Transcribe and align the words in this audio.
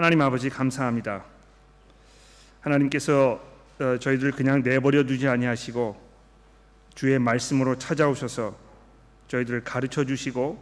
하나님 0.00 0.22
아버지 0.22 0.48
감사합니다. 0.48 1.26
하나님께서 2.62 3.38
어, 3.78 3.98
저희들 3.98 4.32
그냥 4.32 4.62
내버려 4.62 5.04
두지 5.04 5.28
아니하시고 5.28 5.94
주의 6.94 7.18
말씀으로 7.18 7.76
찾아오셔서 7.76 8.56
저희들을 9.28 9.62
가르쳐 9.62 10.06
주시고 10.06 10.58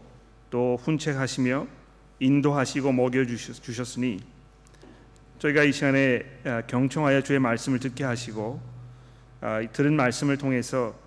또 0.50 0.76
훈책하시며 0.82 1.68
인도하시고 2.18 2.90
먹여 2.90 3.24
주셨으니 3.24 4.18
저희가 5.38 5.62
이 5.62 5.70
시간에 5.70 6.24
아, 6.44 6.62
경청하여 6.66 7.22
주의 7.22 7.38
말씀을 7.38 7.78
듣게 7.78 8.02
하시고 8.02 8.60
아, 9.40 9.64
들은 9.72 9.94
말씀을 9.94 10.36
통해서 10.36 10.98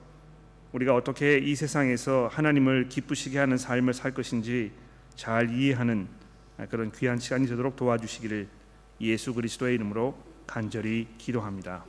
우리가 0.71 0.95
어떻게 0.95 1.38
이 1.38 1.54
세상에서 1.54 2.29
하나님을 2.32 2.88
기쁘시게 2.88 3.38
하는 3.38 3.57
삶을 3.57 3.93
살 3.93 4.14
것인지 4.14 4.71
잘 5.18 5.50
이해하는 5.50 6.07
아, 6.07 6.21
그런 6.68 6.92
귀한 6.92 7.20
시간이 7.20 7.47
되도록 7.47 7.75
도와주시기를 7.75 8.47
예수 9.01 9.33
그리스도의 9.33 9.75
이름으로 9.75 10.15
간절히 10.46 11.07
기도합니다. 11.18 11.84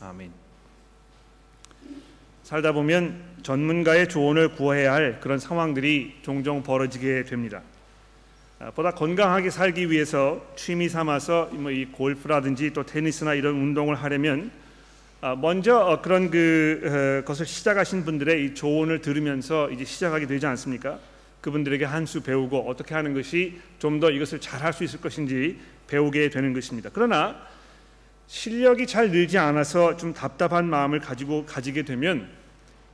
아멘. 0.00 0.30
살다 2.42 2.72
보면 2.72 3.22
전문가의 3.42 4.08
조언을 4.08 4.54
구해야 4.54 4.92
할 4.92 5.18
그런 5.20 5.38
상황들이 5.38 6.18
종종 6.22 6.62
벌어지게 6.62 7.24
됩니다. 7.24 7.62
아, 8.58 8.70
보다 8.70 8.92
건강하게 8.92 9.50
살기 9.50 9.90
위해서 9.90 10.44
취미 10.54 10.88
삼아서 10.88 11.50
뭐이 11.52 11.86
골프라든지 11.86 12.72
또 12.72 12.84
테니스나 12.84 13.34
이런 13.34 13.54
운동을 13.54 13.94
하려면 13.94 14.50
아, 15.20 15.34
먼저 15.34 15.78
어, 15.78 16.02
그런 16.02 16.30
그 16.30 17.22
어, 17.22 17.26
것을 17.26 17.46
시작하신 17.46 18.04
분들의 18.04 18.44
이 18.44 18.54
조언을 18.54 19.00
들으면서 19.00 19.70
이제 19.70 19.84
시작하게 19.84 20.26
되지 20.26 20.46
않습니까? 20.46 20.98
그분들에게 21.44 21.84
한 21.84 22.06
수 22.06 22.22
배우고 22.22 22.68
어떻게 22.70 22.94
하는 22.94 23.12
것이 23.12 23.60
좀 23.78 24.00
더 24.00 24.10
이것을 24.10 24.40
잘 24.40 24.62
할 24.62 24.72
수 24.72 24.82
있을 24.82 25.00
것인지 25.00 25.58
배우게 25.86 26.30
되는 26.30 26.54
것입니다. 26.54 26.88
그러나 26.92 27.36
실력이 28.26 28.86
잘 28.86 29.10
늘지 29.10 29.36
않아서 29.36 29.98
좀 29.98 30.14
답답한 30.14 30.66
마음을 30.70 31.00
가지고 31.00 31.44
가지게 31.44 31.82
되면 31.82 32.30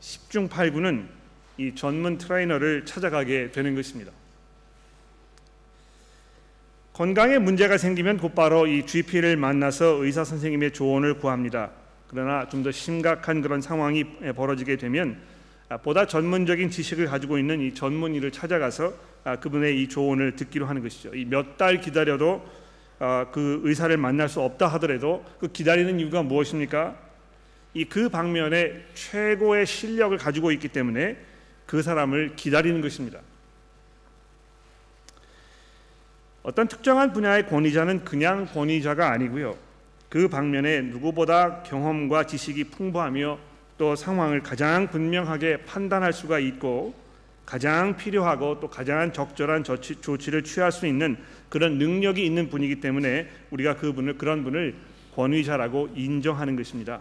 10중 0.01 0.49
8구는 0.49 1.07
이 1.59 1.75
전문 1.77 2.19
트레이너를 2.19 2.85
찾아가게 2.87 3.53
되는 3.53 3.77
것입니다. 3.77 4.11
건강에 6.93 7.39
문제가 7.39 7.79
생기면 7.79 8.19
곧바로 8.19 8.67
이 8.67 8.85
GP를 8.85 9.37
만나서 9.37 10.03
의사 10.05 10.25
선생님의 10.25 10.73
조언을 10.73 11.15
구합니다. 11.19 11.71
그러나 12.09 12.49
좀 12.49 12.65
더 12.65 12.73
심각한 12.73 13.43
그런 13.43 13.61
상황이 13.61 14.05
벌어지게 14.35 14.77
되면 14.77 15.13
아, 15.13 15.30
보다 15.79 16.07
전문적인 16.07 16.71
지식을 16.71 17.07
가지고 17.07 17.39
있는 17.39 17.61
이 17.61 17.75
전문의를 17.75 18.33
찾아가서 18.33 18.93
아, 19.23 19.37
그분의 19.37 19.81
이 19.81 19.89
조언을 19.89 20.35
듣기로 20.37 20.67
하는 20.67 20.83
것이죠. 20.83 21.15
이 21.15 21.25
몇 21.27 21.57
달 21.57 21.81
기다려도 21.81 22.45
아, 22.99 23.27
그 23.33 23.61
의사를 23.65 23.97
만날 23.97 24.29
수 24.29 24.41
없다 24.41 24.67
하더라도 24.69 25.25
그 25.39 25.49
기다리는 25.49 25.99
이유가 26.01 26.23
무엇입니까? 26.23 26.97
이 27.75 27.85
그 27.85 28.09
방면에 28.09 28.85
최고의 28.95 29.65
실력을 29.67 30.17
가지고 30.19 30.51
있기 30.53 30.69
때문에 30.69 31.17
그 31.67 31.83
사람을 31.83 32.35
기다리는 32.35 32.81
것입니다. 32.81 33.21
어떤 36.43 36.67
특정한 36.67 37.13
분야의 37.13 37.47
권위자는 37.47 38.05
그냥 38.05 38.47
권위자가 38.47 39.13
아니고요. 39.13 39.57
그 40.09 40.27
방면에 40.29 40.81
누구보다 40.81 41.63
경험과 41.63 42.27
지식이 42.27 42.65
풍부하며 42.71 43.39
또 43.81 43.97
상황을 43.97 44.43
가장 44.43 44.89
분명하게 44.91 45.65
판단할 45.65 46.13
수가 46.13 46.39
있고 46.39 46.95
가장 47.47 47.97
필요하고 47.97 48.61
또 48.61 48.69
가장 48.69 49.11
적절한 49.11 49.65
조치, 49.65 49.97
조치 50.03 50.31
를 50.31 50.45
취할 50.45 50.71
수 50.71 50.87
있는 50.87 51.17
그런 51.49 51.79
능력이 51.79 52.23
있는 52.23 52.51
분이기 52.51 52.83
때문에 52.83 53.31
우리가 53.49 53.77
그분을 53.77 54.19
그런 54.19 54.45
분을 54.45 54.77
권위자라고 55.15 55.89
인정하는 55.95 56.57
것입니다. 56.57 57.01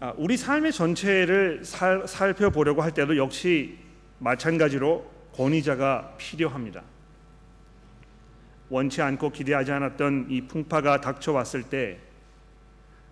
아, 0.00 0.12
우리 0.18 0.36
삶의 0.36 0.70
전체를 0.70 1.64
살, 1.64 2.06
살펴보려고 2.06 2.82
할 2.82 2.92
때도 2.92 3.16
역시 3.16 3.78
마찬가지로 4.18 5.10
권위자가 5.32 6.16
필요합니다. 6.18 6.82
원치 8.68 9.00
않고 9.00 9.30
기대하지 9.30 9.72
않았던 9.72 10.26
이 10.28 10.42
풍파가 10.42 11.00
닥쳐왔을 11.00 11.62
때 11.62 11.98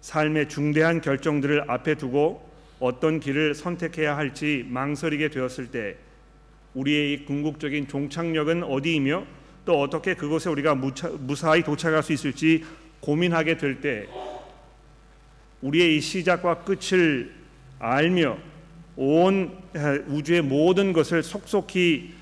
삶의 0.02 0.48
중대한 0.48 1.00
결정들을 1.00 1.70
앞에 1.70 1.94
두고 1.94 2.50
어떤 2.80 3.20
길을 3.20 3.54
선택해야 3.54 4.16
할지 4.16 4.66
망설이게 4.68 5.28
되었을 5.28 5.68
때 5.68 5.96
우리의 6.74 7.24
궁극적인 7.24 7.86
종착역은 7.86 8.64
어디이며 8.64 9.24
또 9.64 9.80
어떻게 9.80 10.14
그곳에 10.14 10.50
우리가 10.50 10.74
무사히 10.74 11.62
도착할 11.62 12.02
수 12.02 12.12
있을지 12.12 12.64
고민하게 13.00 13.56
될 13.56 13.80
때 13.80 14.08
우리의 15.60 15.96
이 15.96 16.00
시작과 16.00 16.64
끝을 16.64 17.32
알며 17.78 18.36
온 18.96 19.56
우주의 20.08 20.42
모든 20.42 20.92
것을 20.92 21.22
속속히 21.22 22.12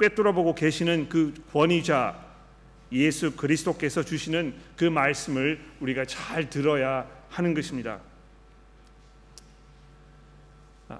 꿰뚫어보고 0.00 0.54
계시는 0.54 1.10
그 1.10 1.34
권위자 1.52 2.18
예수 2.90 3.36
그리스도께서 3.36 4.02
주시는 4.02 4.54
그 4.76 4.84
말씀을 4.84 5.60
우리가 5.80 6.06
잘 6.06 6.48
들어야 6.48 7.06
하는 7.38 7.54
것입니다. 7.54 8.00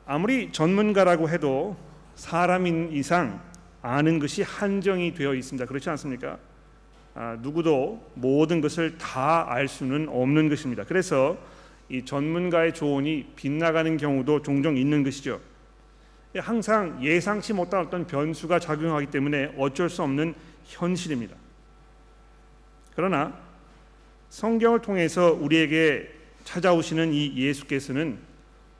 아무리 0.07 0.53
전문가라고 0.53 1.29
해도 1.29 1.77
사람인 2.15 2.93
이상 2.93 3.43
아는 3.83 4.21
것이 4.21 4.43
한정이 4.43 5.15
되어 5.15 5.35
있습니다. 5.35 5.67
그렇지 5.67 5.91
않습니까? 5.91 6.39
아, 7.15 7.37
누구도 7.41 8.09
모든 8.15 8.61
것을 8.61 8.97
다 8.99 9.49
알 9.49 9.67
수는 9.67 10.09
없는 10.09 10.49
것입니다. 10.49 10.85
그래서 10.85 11.37
이 11.89 12.05
전문가의 12.05 12.73
조언이 12.73 13.33
빗나가는 13.35 13.97
경우도 13.97 14.43
종종 14.43 14.77
있는 14.77 15.03
것이죠. 15.03 15.41
항상 16.37 17.03
예상치 17.03 17.53
못한 17.53 17.81
어떤 17.81 18.07
변수가 18.07 18.61
작용하기 18.61 19.07
때문에 19.07 19.55
어쩔 19.59 19.91
수 19.91 20.05
없는 20.05 20.35
현실입니다. 20.67 21.35
그러나 22.95 23.35
성경을 24.29 24.83
통해서 24.83 25.33
우리에게 25.33 26.18
찾아오시는 26.49 27.13
이 27.13 27.37
예수께서는 27.37 28.17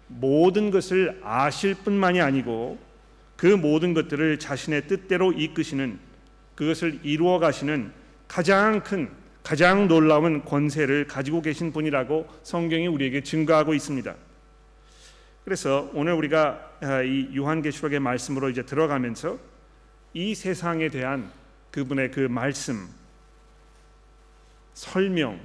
모든 0.07 0.71
것을 0.71 1.21
아실 1.23 1.75
뿐만이 1.75 2.19
아니고 2.19 2.79
그 3.37 3.47
모든 3.47 3.93
것들을 3.93 4.39
자신의 4.39 4.87
뜻대로 4.87 5.33
이끄시는 5.33 5.99
그것을 6.55 7.01
이루어 7.03 7.39
가시는 7.39 7.93
가장 8.27 8.83
큰 8.83 9.11
가장 9.43 9.87
놀라운 9.87 10.47
권세를 10.47 11.07
가지고 11.07 11.43
계신 11.43 11.71
분이라고 11.71 12.27
성경이 12.43 12.87
우리에게 12.87 13.23
증거하고 13.23 13.75
있습니다. 13.75 14.15
그래서 15.45 15.91
오늘 15.93 16.15
우리가 16.15 16.73
아, 16.81 17.03
이 17.03 17.37
요한계시록의 17.37 18.01
말씀으로 18.01 18.49
이제 18.49 18.63
들어가면서 18.63 19.39
이 20.15 20.35
세상에 20.35 20.89
대한 20.89 21.31
그분의 21.71 22.13
그 22.13 22.21
말씀, 22.21 22.89
설명 24.73 25.39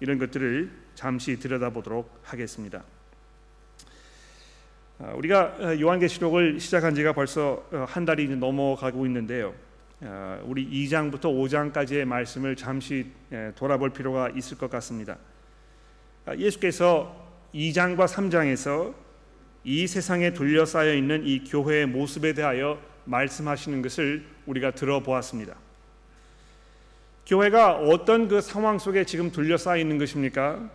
이런 0.00 0.18
것들을 0.18 0.85
잠시 0.96 1.38
들여다보도록 1.38 2.20
하겠습니다. 2.24 2.82
아, 4.98 5.12
우리가 5.12 5.56
아, 5.60 5.78
요한계시록을 5.78 6.58
시작한 6.58 6.94
지가 6.94 7.12
벌써 7.12 7.62
어, 7.70 7.84
한 7.86 8.06
달이 8.06 8.34
넘어가고 8.34 9.04
있는데요. 9.06 9.54
아, 10.00 10.40
우리 10.44 10.66
2장부터 10.66 11.24
5장까지의 11.24 12.06
말씀을 12.06 12.56
잠시 12.56 13.12
돌아볼 13.56 13.90
필요가 13.90 14.30
있을 14.30 14.56
것 14.56 14.70
같습니다. 14.70 15.18
아, 16.24 16.34
예수께서 16.34 17.14
2장과 17.54 18.06
3장에서 18.06 18.94
이 19.64 19.86
세상에 19.86 20.32
둘러싸여 20.32 20.94
있는 20.94 21.26
이 21.26 21.44
교회의 21.44 21.86
모습에 21.86 22.32
대하여 22.32 22.80
말씀하시는 23.04 23.82
것을 23.82 24.24
우리가 24.46 24.70
들어보았습니다. 24.70 25.56
교회가 27.26 27.80
어떤 27.80 28.28
그 28.28 28.40
상황 28.40 28.78
속에 28.78 29.04
지금 29.04 29.30
둘러싸여 29.30 29.78
있는 29.78 29.98
것입니까? 29.98 30.70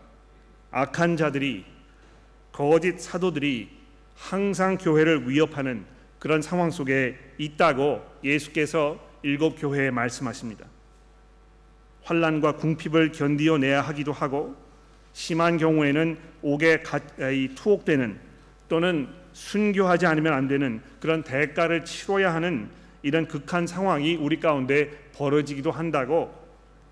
악한 0.72 1.18
자들이 1.18 1.66
거짓 2.52 3.00
사도들이 3.00 3.70
항상 4.16 4.78
교회를 4.78 5.30
위협하는 5.30 5.86
그런 6.20 6.42
상황 6.42 6.70
속에 6.72 7.18
있다고 7.38 8.06
예수께서 8.24 9.00
일곱 9.24 9.56
교회에 9.56 9.92
말씀하십니다. 9.92 10.66
환란과 12.04 12.58
궁핍을 12.58 13.12
견디어내야 13.12 13.82
하기도 13.82 14.12
하고 14.12 14.56
심한 15.14 15.58
경우에는 15.58 16.18
옥에 16.42 16.84
투옥되는 17.56 18.20
또는 18.70 19.10
순교하지 19.34 20.06
않으면 20.06 20.34
안 20.34 20.48
되는 20.48 20.82
그런 21.00 21.24
대가를 21.24 21.86
치러야 21.86 22.34
하는 22.34 22.70
이런 23.04 23.28
극한 23.28 23.68
상황이 23.68 24.16
우리 24.16 24.40
가운데 24.40 24.90
벌어지기도 25.14 25.72
한다고 25.72 26.34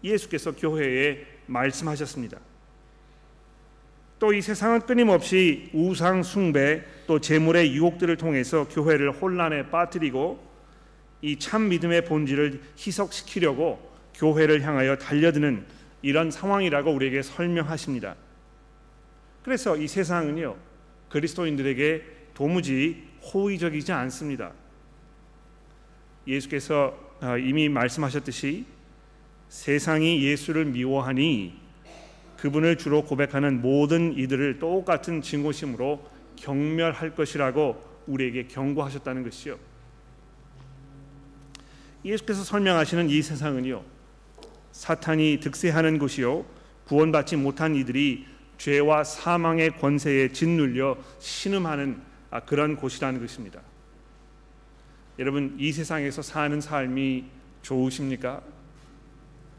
예수께서 0.04 0.52
교회에 0.54 1.26
말씀하셨습니다. 1.46 2.40
또 4.20 4.34
이 4.34 4.42
세상은 4.42 4.82
끊임없이 4.82 5.70
우상 5.74 6.24
숭배 6.24 6.84
또 7.08 7.20
재물의 7.20 7.74
유혹들을 7.74 8.18
통해서 8.18 8.68
교회를 8.68 9.12
혼란에 9.12 9.70
빠뜨리고 9.70 10.48
이 11.22 11.38
참 11.38 11.70
믿음의 11.70 12.06
본질을 12.06 12.62
희석시키려고 12.78 13.80
교회를 14.16 14.62
향하여 14.64 14.98
달려드는 14.98 15.66
이런 16.02 16.32
상황이라고 16.32 16.92
우리에게 16.92 17.22
설명하십니다. 17.22 18.16
그래서 19.44 19.78
이 19.78 19.88
세상은요 19.88 20.56
그리스도인들에게 21.10 22.04
도무지 22.34 23.04
호의적이지 23.34 23.92
않습니다. 23.92 24.52
예수께서 26.28 26.98
어, 27.22 27.38
이미 27.38 27.68
말씀하셨듯이 27.70 28.66
세상이 29.50 30.24
예수를 30.24 30.66
미워하니 30.66 31.69
그분을 32.42 32.78
주로 32.78 33.04
고백하는 33.04 33.62
모든 33.62 34.18
이들을 34.18 34.60
똑같은 34.60 35.22
증오심으로 35.22 36.06
경멸할 36.38 37.16
것이라고 37.16 37.84
우리에게 38.08 38.48
경고하셨다는 38.48 39.24
것이요. 39.24 39.58
예수께서 42.06 42.44
설명하시는 42.44 43.10
이 43.10 43.22
세상은요. 43.22 43.84
사탄이 44.72 45.40
득세하는 45.42 46.00
곳이요. 46.00 46.46
구원받지 46.86 47.36
못한 47.36 47.76
이들이 47.76 48.26
죄와 48.58 49.04
사망의 49.04 49.78
권세에 49.78 50.32
짓눌려 50.32 50.98
신음하는 51.20 52.02
아, 52.32 52.40
그런 52.42 52.76
곳이라는 52.78 53.20
것입니다. 53.20 53.62
여러분 55.18 55.56
이 55.60 55.72
세상에서 55.72 56.22
사는 56.22 56.62
삶이 56.62 57.26
좋으십니까? 57.62 58.42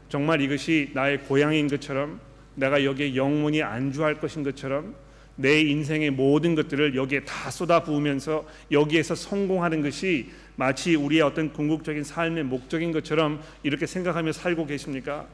정말 0.09 0.41
이것이 0.41 0.91
나의 0.93 1.19
고향인 1.19 1.67
것처럼 1.67 2.19
내가 2.55 2.83
여기에 2.83 3.15
영원히 3.15 3.61
안주할 3.63 4.19
것인 4.19 4.43
것처럼 4.43 4.95
내 5.35 5.61
인생의 5.61 6.11
모든 6.11 6.55
것들을 6.55 6.95
여기에 6.95 7.25
다 7.25 7.49
쏟아 7.49 7.83
부으면서 7.83 8.45
여기에서 8.71 9.15
성공하는 9.15 9.81
것이 9.81 10.29
마치 10.55 10.95
우리의 10.95 11.21
어떤 11.21 11.51
궁극적인 11.51 12.03
삶의 12.03 12.43
목적인 12.43 12.91
것처럼 12.91 13.41
이렇게 13.63 13.85
생각하며 13.85 14.33
살고 14.33 14.65
계십니까? 14.67 15.27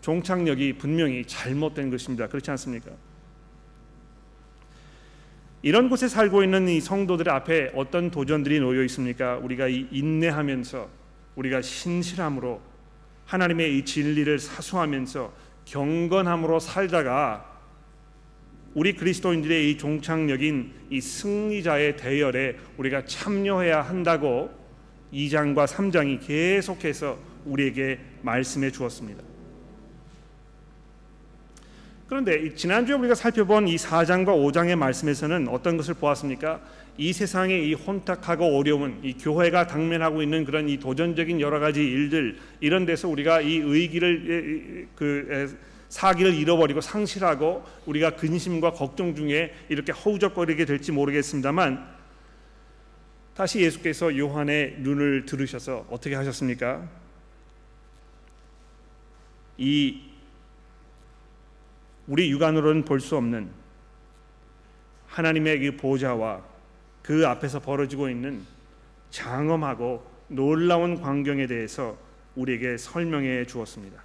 종착역이 0.00 0.74
분명히 0.74 1.24
잘못된 1.24 1.90
것입니다. 1.90 2.28
그렇지 2.28 2.50
않습니까? 2.52 2.90
이런 5.62 5.88
곳에 5.88 6.06
살고 6.06 6.44
있는 6.44 6.68
이 6.68 6.80
성도들 6.80 7.28
앞에 7.28 7.72
어떤 7.74 8.10
도전들이 8.10 8.60
놓여 8.60 8.82
있습니까? 8.84 9.36
우리가 9.38 9.68
이 9.68 9.88
인내하면서 9.90 10.88
우리가 11.34 11.62
신실함으로 11.62 12.60
하나님의 13.28 13.76
이 13.76 13.84
진리를 13.84 14.38
사수하면서 14.38 15.32
경건함으로 15.66 16.60
살다가 16.60 17.60
우리 18.74 18.94
그리스도인들의 18.94 19.70
이 19.70 19.76
종착역인 19.76 20.72
이 20.90 21.00
승리자의 21.00 21.98
대열에 21.98 22.56
우리가 22.78 23.04
참여해야 23.04 23.82
한다고 23.82 24.50
2장과 25.12 25.66
3장이 25.66 26.26
계속해서 26.26 27.18
우리에게 27.44 28.00
말씀해 28.22 28.70
주었습니다. 28.70 29.27
그런데 32.08 32.54
지난주에 32.54 32.94
우리가 32.96 33.14
살펴본 33.14 33.68
이 33.68 33.76
4장과 33.76 34.28
5장의 34.28 34.76
말씀에서는 34.76 35.46
어떤 35.48 35.76
것을 35.76 35.92
보았습니까? 35.92 36.58
이 36.96 37.12
세상의 37.12 37.68
이 37.68 37.74
혼탁하고 37.74 38.56
어려운 38.56 38.98
이 39.02 39.12
교회가 39.12 39.66
당면하고 39.66 40.22
있는 40.22 40.46
그런 40.46 40.70
이 40.70 40.78
도전적인 40.78 41.40
여러 41.42 41.60
가지 41.60 41.84
일들 41.84 42.38
이런 42.60 42.86
데서 42.86 43.08
우리가 43.08 43.42
이 43.42 43.58
의기를 43.58 44.88
그 44.96 45.58
사기를 45.90 46.34
잃어버리고 46.34 46.80
상실하고 46.80 47.64
우리가 47.84 48.16
근심과 48.16 48.72
걱정 48.72 49.14
중에 49.14 49.54
이렇게 49.68 49.92
허우적거리게 49.92 50.64
될지 50.64 50.92
모르겠습니다만 50.92 51.86
다시 53.34 53.60
예수께서 53.60 54.16
요한의 54.16 54.76
눈을 54.78 55.26
들으셔서 55.26 55.86
어떻게 55.90 56.14
하셨습니까? 56.14 56.88
이 59.58 60.07
우리 62.08 62.30
육안으로는 62.30 62.84
볼 62.84 63.00
수 63.00 63.16
없는 63.16 63.48
하나님의 65.06 65.60
그 65.60 65.76
보좌와 65.76 66.42
그 67.02 67.26
앞에서 67.26 67.60
벌어지고 67.60 68.08
있는 68.08 68.42
장엄하고 69.10 70.04
놀라운 70.28 71.00
광경에 71.00 71.46
대해서 71.46 71.96
우리에게 72.34 72.76
설명해 72.76 73.46
주었습니다. 73.46 74.02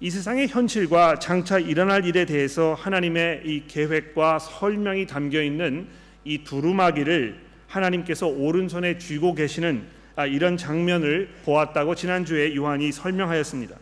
이 0.00 0.10
세상의 0.10 0.48
현실과 0.48 1.18
장차 1.18 1.58
일어날 1.58 2.04
일에 2.04 2.26
대해서 2.26 2.74
하나님의 2.74 3.42
이 3.44 3.66
계획과 3.66 4.38
설명이 4.38 5.06
담겨 5.06 5.42
있는 5.42 5.88
이 6.24 6.44
두루마기를 6.44 7.40
하나님께서 7.66 8.26
오른손에 8.26 8.98
쥐고 8.98 9.34
계시는 9.34 9.86
아, 10.16 10.26
이런 10.26 10.56
장면을 10.56 11.30
보았다고 11.44 11.94
지난주에 11.94 12.54
요한이 12.54 12.92
설명하였습니다. 12.92 13.76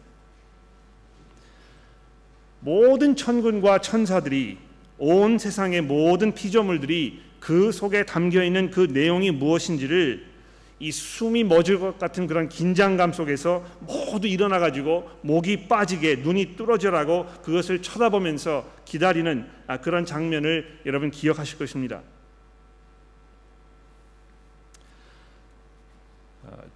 모든 2.64 3.14
천군과 3.14 3.82
천사들이 3.82 4.56
온 4.96 5.38
세상의 5.38 5.82
모든 5.82 6.32
피조물들이 6.32 7.20
그 7.38 7.70
속에 7.70 8.06
담겨 8.06 8.42
있는 8.42 8.70
그 8.70 8.88
내용이 8.90 9.30
무엇인지를 9.30 10.32
이 10.80 10.90
숨이 10.90 11.44
멎을 11.44 11.78
것 11.78 11.98
같은 11.98 12.26
그런 12.26 12.48
긴장감 12.48 13.12
속에서 13.12 13.64
모두 13.80 14.26
일어나 14.26 14.58
가지고 14.58 15.08
목이 15.20 15.68
빠지게 15.68 16.16
눈이 16.16 16.56
뚫어져라고 16.56 17.26
그것을 17.42 17.82
쳐다보면서 17.82 18.66
기다리는 18.86 19.46
아, 19.66 19.76
그런 19.78 20.06
장면을 20.06 20.80
여러분 20.86 21.10
기억하실 21.10 21.58
것입니다. 21.58 22.02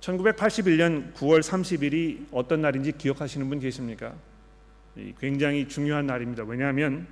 1981년 0.01 1.15
9월 1.15 1.41
30일이 1.41 2.27
어떤 2.31 2.61
날인지 2.61 2.93
기억하시는 2.93 3.49
분 3.49 3.59
계십니까? 3.59 4.15
굉장히 5.19 5.69
중요한 5.69 6.07
날입니다. 6.07 6.45
왜냐하면 6.45 7.07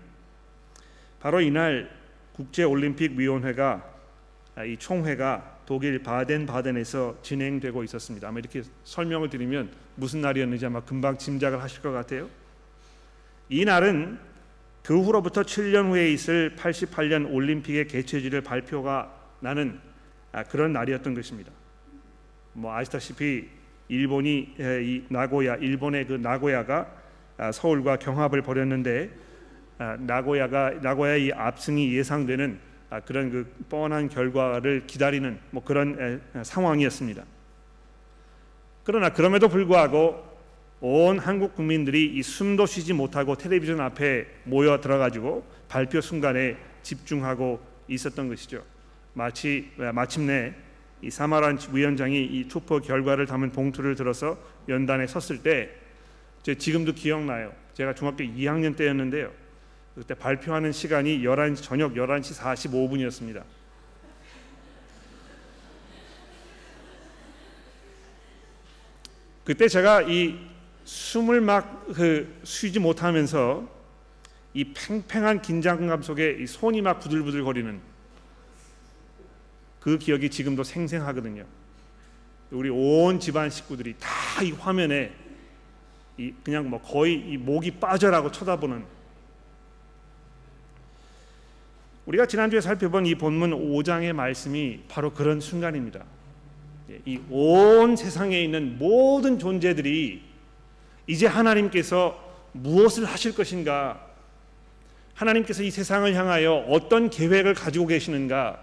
바로 1.21 1.41
이날 1.41 1.91
국제 2.33 2.63
올림픽 2.63 3.13
위원회가 3.13 3.97
아, 4.55 4.65
이 4.65 4.77
총회가 4.77 5.61
독일 5.67 6.03
바덴 6.03 6.47
바덴에서 6.47 7.19
진행되고 7.23 7.85
있었습니다. 7.85 8.29
아마 8.29 8.39
이렇게 8.39 8.63
설명을 8.85 9.29
드리면 9.29 9.71
무슨 9.97 10.21
날이었는지 10.21 10.65
아마 10.65 10.81
금방 10.81 11.19
짐작을 11.19 11.63
하실 11.63 11.83
것 11.83 11.93
같아요. 11.93 12.29
이 13.49 13.65
날은 13.65 14.19
그 14.83 15.01
후로부터 15.01 15.43
7년 15.43 15.91
후에 15.91 16.11
있을 16.13 16.55
88년 16.57 17.33
올림픽의 17.33 17.89
개최지를 17.89 18.41
발표가 18.43 19.13
나는 19.41 19.81
아, 20.33 20.45
그런 20.45 20.73
날이었던 20.73 21.15
것입니다. 21.15 21.53
뭐 22.53 22.75
아시다시피 22.75 23.49
일본이 23.89 24.55
이 24.59 25.05
나고야 25.09 25.57
일본의 25.57 26.07
그 26.07 26.13
나고야가 26.15 26.79
아, 26.79 27.06
서울과 27.53 27.97
경합을 27.97 28.43
벌였는데 28.43 29.11
아, 29.79 29.97
나고야가 30.01 30.71
나고야 30.83 31.17
이 31.17 31.33
압승이 31.33 31.95
예상되는 31.95 32.59
아, 32.89 33.01
그런 33.01 33.31
그 33.31 33.55
뻔한 33.69 34.09
결과를 34.09 34.87
기다리는 34.87 35.39
뭐 35.51 35.63
그런 35.63 36.23
상황이었습니다. 36.43 37.25
그러나 38.85 39.11
그럼에도 39.11 39.49
불구하고 39.49 40.25
온 40.81 41.19
한국 41.19 41.55
국민들이 41.55 42.07
이 42.07 42.23
숨도 42.23 42.67
쉬지 42.67 42.93
못하고 42.93 43.37
텔레비전 43.37 43.81
앞에 43.81 44.27
모여 44.45 44.81
들어가지고 44.81 45.45
발표 45.69 46.01
순간에 46.01 46.57
집중하고 46.83 47.61
있었던 47.89 48.29
것이죠. 48.29 48.63
마치 49.15 49.71
마침내 49.95 50.55
이 51.03 51.11
사마란 51.11 51.59
위원장이 51.73 52.25
이 52.25 52.49
투표 52.49 52.81
결과를 52.81 53.27
담은 53.27 53.51
봉투를 53.53 53.95
들어서 53.97 54.39
연단에 54.69 55.07
섰을 55.07 55.43
때, 55.43 55.71
지금도 56.55 56.93
기억나요. 56.93 57.53
제가 57.75 57.95
중학교 57.95 58.25
2학년 58.25 58.77
때였는데요. 58.77 59.33
그때 59.95 60.15
발표하는 60.15 60.73
시간이 60.73 61.21
11시 61.23 61.63
저녁 61.63 61.95
11시 61.95 62.39
45분이었습니다. 62.39 63.43
그때 69.45 69.69
제가 69.69 70.03
이 70.03 70.39
숨을 70.85 71.41
막 71.41 71.87
그 71.95 72.41
쉬지 72.43 72.79
못하면서 72.81 73.69
이 74.55 74.73
팽팽한 74.73 75.43
긴장감 75.43 76.03
속에 76.03 76.39
이 76.41 76.47
손이 76.47 76.83
막 76.83 76.99
부들부들 76.99 77.45
거리는 77.45 77.81
그 79.81 79.99
기억이 79.99 80.31
지금도 80.31 80.65
생생하거든요. 80.65 81.45
우리 82.51 82.71
온 82.71 83.21
집안 83.21 83.51
식구들이 83.51 83.95
다 84.01 84.43
이 84.43 84.51
화면에 84.53 85.13
이 86.19 86.33
그냥 86.43 86.71
뭐 86.71 86.81
거의 86.81 87.15
이 87.15 87.37
목이 87.37 87.73
빠져라고 87.73 88.33
쳐다보는 88.33 88.85
우리가 92.07 92.27
지난주에 92.27 92.61
살펴본 92.61 93.07
이 93.07 93.15
본문 93.17 93.51
5장의 93.51 94.13
말씀이 94.13 94.81
바로 94.89 95.13
그런 95.13 95.41
순간입니다. 95.41 96.05
예, 96.91 97.01
이온 97.05 97.97
세상에 97.97 98.41
있는 98.41 98.79
모든 98.79 99.39
존재들이 99.39 100.23
이제 101.09 101.27
하나님께서 101.27 102.25
무엇을 102.53 103.05
하실 103.05 103.35
것인가? 103.35 104.01
하나님께서 105.15 105.63
이 105.63 105.71
세상을 105.71 106.13
향하여 106.15 106.67
어떤 106.69 107.11
계획을 107.11 107.55
가지고 107.55 107.87
계시는가? 107.87 108.63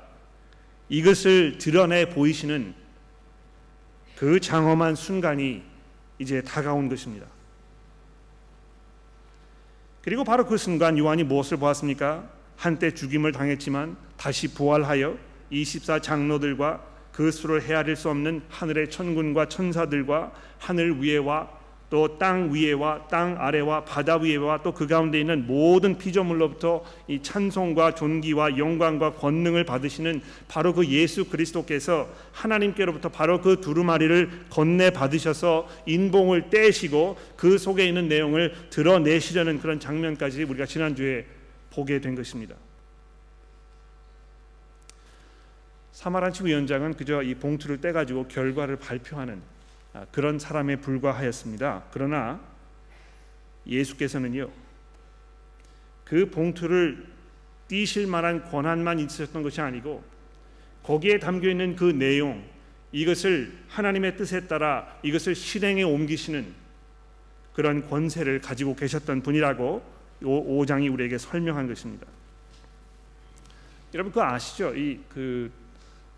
이것을 0.90 1.58
드러내 1.58 2.10
보이시는 2.10 2.74
그 4.16 4.40
장엄한 4.40 4.96
순간이 4.96 5.64
이제 6.20 6.42
다가온 6.42 6.88
것입니다. 6.88 7.26
그리고 10.04 10.26
바로 10.26 10.46
그 10.46 10.58
순간 10.58 10.98
요한이 10.98 11.24
무엇을 11.24 11.58
보았습니까? 11.58 12.28
한때 12.58 12.92
죽임을 12.92 13.32
당했지만 13.32 13.96
다시 14.18 14.54
부활하여 14.54 15.18
24 15.50 16.00
장로들과 16.00 16.84
그 17.14 17.32
수를 17.32 17.62
헤아릴 17.62 17.96
수 17.96 18.10
없는 18.10 18.42
하늘의 18.50 18.90
천군과 18.90 19.48
천사들과 19.48 20.34
하늘 20.60 21.02
위에와 21.02 21.50
또 21.90 22.18
땅 22.18 22.52
위에와 22.54 23.08
땅 23.08 23.36
아래와 23.40 23.86
바다 23.86 24.18
위에와 24.18 24.64
또 24.64 24.74
그 24.74 24.88
가운데 24.88 25.20
있는 25.20 25.46
모든 25.46 25.98
피조물로부터 25.98 26.84
이 27.08 27.22
찬송과 27.22 27.94
존귀와 27.96 28.58
영광과 28.58 29.14
권능을 29.14 29.64
받으시는 29.64 30.22
바로 30.48 30.74
그 30.74 30.88
예수 30.88 31.26
그리스도께서 31.26 32.10
하나님께로부터 32.32 33.10
바로 33.10 33.40
그 33.42 33.62
두루마리를 33.62 34.48
건네 34.50 34.90
받으셔서 34.90 35.68
인봉을 35.86 36.50
떼시고 36.50 37.18
그 37.36 37.60
속에 37.60 37.88
있는 37.88 38.08
내용을 38.08 38.54
드러내시려는 38.72 39.60
그런 39.60 39.80
장면까지 39.80 40.44
우리가 40.44 40.66
지난주에 40.66 41.26
보게 41.70 42.02
된 42.02 42.16
것입니다. 42.16 42.56
사마란치 45.92 46.44
위원장은 46.44 46.96
그저 46.96 47.22
이 47.22 47.36
봉투를 47.36 47.80
떼가지고 47.80 48.28
결과를 48.28 48.78
발표하는 48.78 49.36
아, 49.36 49.53
그런 50.12 50.40
사람에 50.40 50.78
불과하였습니다. 50.78 51.84
그러나 51.92 52.40
예수께서는요 53.68 54.50
그 56.04 56.30
봉투를 56.30 57.08
띄실 57.68 58.08
만한 58.08 58.44
권한만 58.44 59.00
있으셨던 59.00 59.44
것이 59.44 59.62
아니고 59.62 60.04
거기에 60.84 61.20
담겨 61.20 61.50
있는 61.50 61.76
그 61.76 61.86
내용 61.86 62.44
이것을 62.92 63.58
하나님의 63.70 64.18
뜻에 64.18 64.48
따라 64.48 65.00
이것을 65.02 65.34
실행에 65.34 65.84
옮기시는 65.84 66.54
그런 67.54 67.88
권세를 67.90 68.42
가지고 68.42 68.76
계셨던 68.76 69.22
분이라고 69.22 69.94
5장이 70.22 70.92
우리에게 70.92 71.18
설명한 71.18 71.68
것입니다. 71.68 72.06
여러분 73.94 74.12
그 74.12 74.22
아시죠? 74.22 74.76
이 74.76 75.00
그 75.10 75.52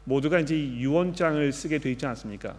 모두가 0.06 0.40
이제 0.40 0.56
유언장을 0.56 1.52
쓰게 1.52 1.80
돼 1.80 1.92
있지 1.92 2.06
않습니까? 2.06 2.56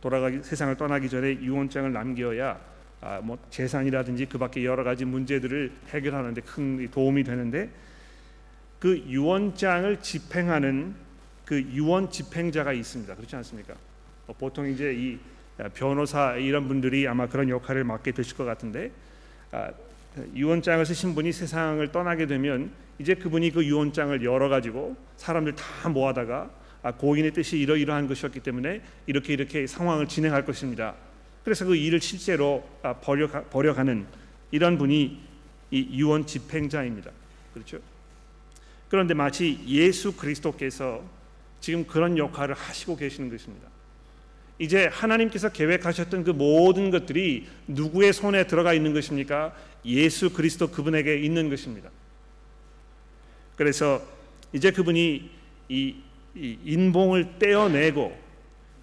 돌아가기 0.00 0.42
세상을 0.42 0.76
떠나기 0.76 1.08
전에 1.08 1.32
유언장을 1.40 1.92
남겨야 1.92 2.58
아, 3.00 3.20
뭐 3.22 3.38
재산이라든지 3.50 4.26
그밖에 4.26 4.64
여러 4.64 4.82
가지 4.82 5.04
문제들을 5.04 5.72
해결하는데 5.90 6.40
큰 6.42 6.88
도움이 6.90 7.24
되는데 7.24 7.70
그 8.78 8.96
유언장을 8.96 10.00
집행하는 10.00 10.94
그 11.44 11.60
유언 11.60 12.10
집행자가 12.10 12.72
있습니다. 12.72 13.14
그렇지 13.14 13.36
않습니까? 13.36 13.74
어, 14.26 14.34
보통 14.38 14.68
이제 14.68 14.92
이 14.94 15.18
변호사 15.74 16.36
이런 16.36 16.68
분들이 16.68 17.06
아마 17.08 17.26
그런 17.26 17.48
역할을 17.48 17.84
맡게 17.84 18.12
되실 18.12 18.36
것 18.36 18.44
같은데 18.44 18.90
아, 19.52 19.70
유언장을 20.34 20.84
쓰신 20.84 21.14
분이 21.14 21.32
세상을 21.32 21.86
떠나게 21.92 22.26
되면 22.26 22.70
이제 22.98 23.14
그분이 23.14 23.50
그 23.52 23.64
유언장을 23.64 24.24
열어 24.24 24.48
가지고 24.48 24.96
사람들 25.16 25.54
다 25.54 25.88
모아다가 25.88 26.42
아, 26.42 26.50
고인의 26.82 27.32
뜻이 27.32 27.58
이러이러한 27.58 28.06
것이었기 28.08 28.40
때문에 28.40 28.82
이렇게 29.06 29.32
이렇게 29.32 29.66
상황을 29.66 30.08
진행할 30.08 30.44
것입니다. 30.44 30.94
그래서 31.44 31.64
그 31.64 31.74
일을 31.74 32.00
실제로 32.00 32.68
아, 32.82 32.94
벌여가, 32.94 33.44
벌여가는 33.44 34.06
이런 34.50 34.78
분이 34.78 35.20
이 35.70 35.88
유언 35.92 36.26
집행자입니다. 36.26 37.10
그렇죠? 37.52 37.78
그런데 38.88 39.14
마치 39.14 39.58
예수 39.66 40.12
그리스도께서 40.16 41.02
지금 41.60 41.86
그런 41.86 42.16
역할을 42.16 42.54
하시고 42.54 42.96
계시는 42.96 43.30
것입니다. 43.30 43.68
이제 44.58 44.86
하나님께서 44.86 45.50
계획하셨던 45.50 46.24
그 46.24 46.30
모든 46.30 46.90
것들이 46.90 47.46
누구의 47.68 48.12
손에 48.12 48.46
들어가 48.46 48.74
있는 48.74 48.92
것입니까? 48.92 49.54
예수 49.84 50.30
그리스도 50.32 50.68
그분에게 50.70 51.18
있는 51.18 51.48
것입니다. 51.48 51.90
그래서 53.56 54.02
이제 54.52 54.70
그분이 54.70 55.30
이 55.68 55.96
인봉을 56.64 57.38
떼어내고 57.38 58.16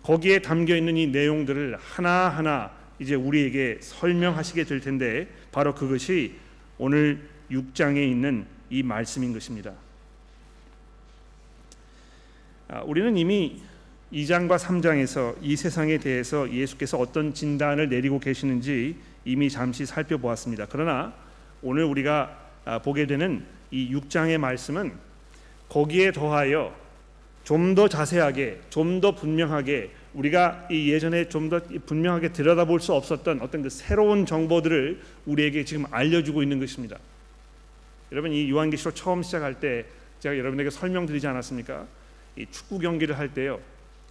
거기에 0.03 0.39
담겨 0.39 0.75
있는 0.75 0.97
이 0.97 1.07
내용들을 1.07 1.77
하나하나 1.79 2.71
이제 2.99 3.15
우리에게 3.15 3.79
설명하시게 3.81 4.63
될 4.65 4.79
텐데 4.79 5.27
바로 5.51 5.73
그것이 5.73 6.35
오늘 6.77 7.27
6장에 7.51 7.97
있는 7.97 8.45
이 8.69 8.83
말씀인 8.83 9.33
것입니다. 9.33 9.73
아, 12.67 12.81
우리는 12.81 13.15
이미 13.17 13.61
2장과 14.11 14.57
3장에서 14.57 15.35
이 15.41 15.55
세상에 15.55 15.97
대해서 15.97 16.51
예수께서 16.51 16.97
어떤 16.97 17.33
진단을 17.33 17.89
내리고 17.89 18.19
계시는지 18.19 18.95
이미 19.23 19.49
잠시 19.49 19.85
살펴보았습니다. 19.85 20.67
그러나 20.69 21.13
오늘 21.61 21.83
우리가 21.83 22.37
아, 22.65 22.79
보게 22.79 23.05
되는 23.05 23.45
이 23.71 23.93
6장의 23.93 24.37
말씀은 24.37 24.93
거기에 25.69 26.11
더하여 26.11 26.75
좀 27.45 27.75
더 27.75 27.87
자세하게, 27.87 28.59
좀 28.69 28.99
더 29.01 29.13
분명하게 29.15 29.91
우리가 30.15 30.67
이 30.69 30.91
예전에 30.91 31.29
좀 31.29 31.49
더 31.49 31.61
분명하게 31.85 32.33
들여다볼 32.33 32.79
수 32.81 32.93
없었던 32.93 33.39
어떤 33.41 33.61
그 33.61 33.69
새로운 33.69 34.25
정보들을 34.25 34.99
우리에게 35.25 35.63
지금 35.63 35.85
알려주고 35.91 36.41
있는 36.43 36.59
것입니다. 36.59 36.97
여러분 38.11 38.31
이 38.31 38.49
요한계시록 38.49 38.95
처음 38.95 39.23
시작할 39.23 39.59
때 39.59 39.85
제가 40.19 40.37
여러분에게 40.37 40.69
설명드리지 40.69 41.27
않았습니까? 41.27 41.85
이 42.37 42.45
축구 42.51 42.79
경기를 42.79 43.17
할 43.17 43.33
때요 43.33 43.59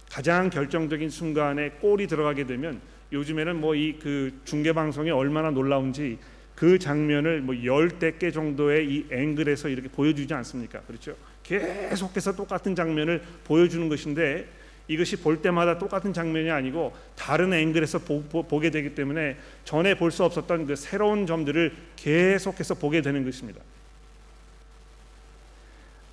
가장 0.09 0.49
결정적인 0.49 1.09
순간에 1.09 1.69
골이 1.71 2.07
들어가게 2.07 2.45
되면 2.45 2.79
요즘에는 3.11 3.59
뭐 3.59 3.75
이 3.75 3.99
그 3.99 4.31
중계 4.45 4.73
방송이 4.73 5.11
얼마나 5.11 5.51
놀라운지 5.51 6.17
그 6.55 6.79
장면을 6.79 7.41
뭐 7.41 7.55
열대 7.63 8.17
개 8.17 8.31
정도의 8.31 8.87
이 8.89 9.05
앵글에서 9.11 9.69
이렇게 9.69 9.89
보여주지 9.89 10.33
않습니까? 10.33 10.79
그렇죠? 10.81 11.15
계속해서 11.45 12.35
똑같은 12.35 12.75
장면을 12.75 13.23
보여주는 13.43 13.87
것인데 13.87 14.47
이것이 14.87 15.15
볼 15.17 15.41
때마다 15.41 15.79
똑같은 15.79 16.13
장면이 16.13 16.51
아니고 16.51 16.93
다른 17.15 17.53
앵글에서 17.53 17.99
보, 17.99 18.21
보게 18.23 18.69
되기 18.69 18.93
때문에 18.93 19.37
전에 19.63 19.95
볼 19.95 20.11
수 20.11 20.23
없었던 20.23 20.67
그 20.67 20.75
새로운 20.75 21.25
점들을 21.25 21.73
계속해서 21.95 22.75
보게 22.75 23.01
되는 23.01 23.23
것입니다. 23.23 23.61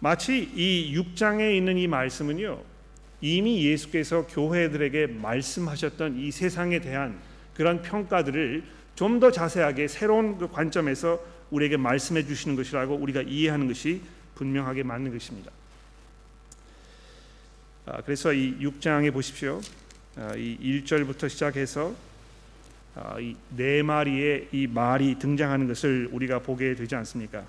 마치 0.01 0.51
이 0.55 0.97
6장에 0.97 1.55
있는 1.55 1.79
이 1.79 1.87
말씀은요. 1.87 2.61
이미 3.21 3.65
예수께서 3.65 4.27
교회들에게 4.27 5.07
말씀하셨던 5.07 6.19
이 6.19 6.31
세상에 6.33 6.81
대한 6.81 7.21
그런 7.55 7.83
평가들을 7.83 8.65
좀 8.95 9.21
더 9.21 9.31
자세하게 9.31 9.89
새로운 9.89 10.39
그 10.39 10.49
관점에서 10.51 11.21
우리에게 11.51 11.77
말씀해 11.77 12.25
주시는 12.25 12.57
것이라고 12.57 12.95
우리가 12.95 13.23
이해하는 13.23 13.69
것이 13.69 14.01
분명하게 14.35 14.83
맞는 14.83 15.13
것입니다. 15.13 15.51
아, 17.87 18.01
그래서 18.03 18.33
이 18.33 18.59
6장에 18.59 19.13
보십시오. 19.13 19.61
아, 20.17 20.35
이 20.37 20.83
1절부터 20.85 21.29
시작해서 21.29 21.95
아, 22.95 23.17
이네 23.19 23.83
마리의 23.83 24.49
이 24.53 24.67
말이 24.67 25.19
등장하는 25.19 25.67
것을 25.67 26.09
우리가 26.13 26.41
보게 26.41 26.75
되지 26.75 26.95
않습니까? 26.95 27.45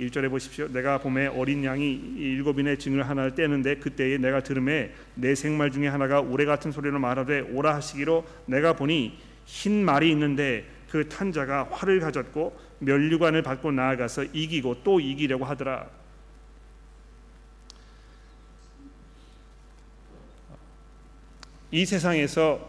1절에 0.00 0.28
보십시오. 0.28 0.68
내가 0.68 0.98
봄에 0.98 1.26
어린 1.28 1.64
양이 1.64 1.94
일곱인의 2.18 2.78
증을 2.78 3.08
하나를 3.08 3.34
떼는데 3.34 3.76
그때에 3.76 4.18
내가 4.18 4.42
들음에 4.42 4.92
내 5.14 5.34
생말 5.34 5.70
중에 5.70 5.88
하나가 5.88 6.20
오래 6.20 6.44
같은 6.44 6.70
소리로 6.70 6.98
말하되 6.98 7.40
오라 7.52 7.74
하시기로 7.76 8.26
내가 8.46 8.74
보니 8.74 9.18
흰 9.46 9.84
말이 9.84 10.10
있는데 10.10 10.66
그 10.90 11.08
탄자가 11.08 11.68
활을 11.70 12.00
가졌고 12.00 12.58
면류관을 12.78 13.42
받고 13.42 13.72
나아가서 13.72 14.24
이기고 14.24 14.82
또 14.82 15.00
이기려고 15.00 15.44
하더라. 15.44 15.88
이 21.70 21.84
세상에서 21.84 22.68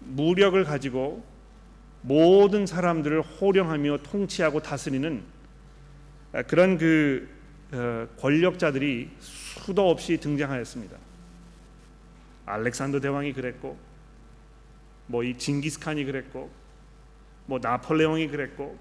무력을 0.00 0.62
가지고 0.64 1.24
모든 2.02 2.66
사람들을 2.66 3.22
호령하며 3.22 3.98
통치하고 4.02 4.60
다스리는 4.60 5.22
그런 6.46 6.78
그 6.78 7.28
어, 7.72 8.08
권력자들이 8.18 9.10
수도 9.20 9.90
없이 9.90 10.16
등장하였습니다. 10.16 10.96
알렉산더 12.46 12.98
대왕이 12.98 13.32
그랬고, 13.32 13.78
뭐 15.06 15.22
이 15.22 15.38
징기스칸이 15.38 16.04
그랬고, 16.04 16.50
뭐 17.50 17.58
나폴레옹이 17.60 18.28
그랬고 18.28 18.78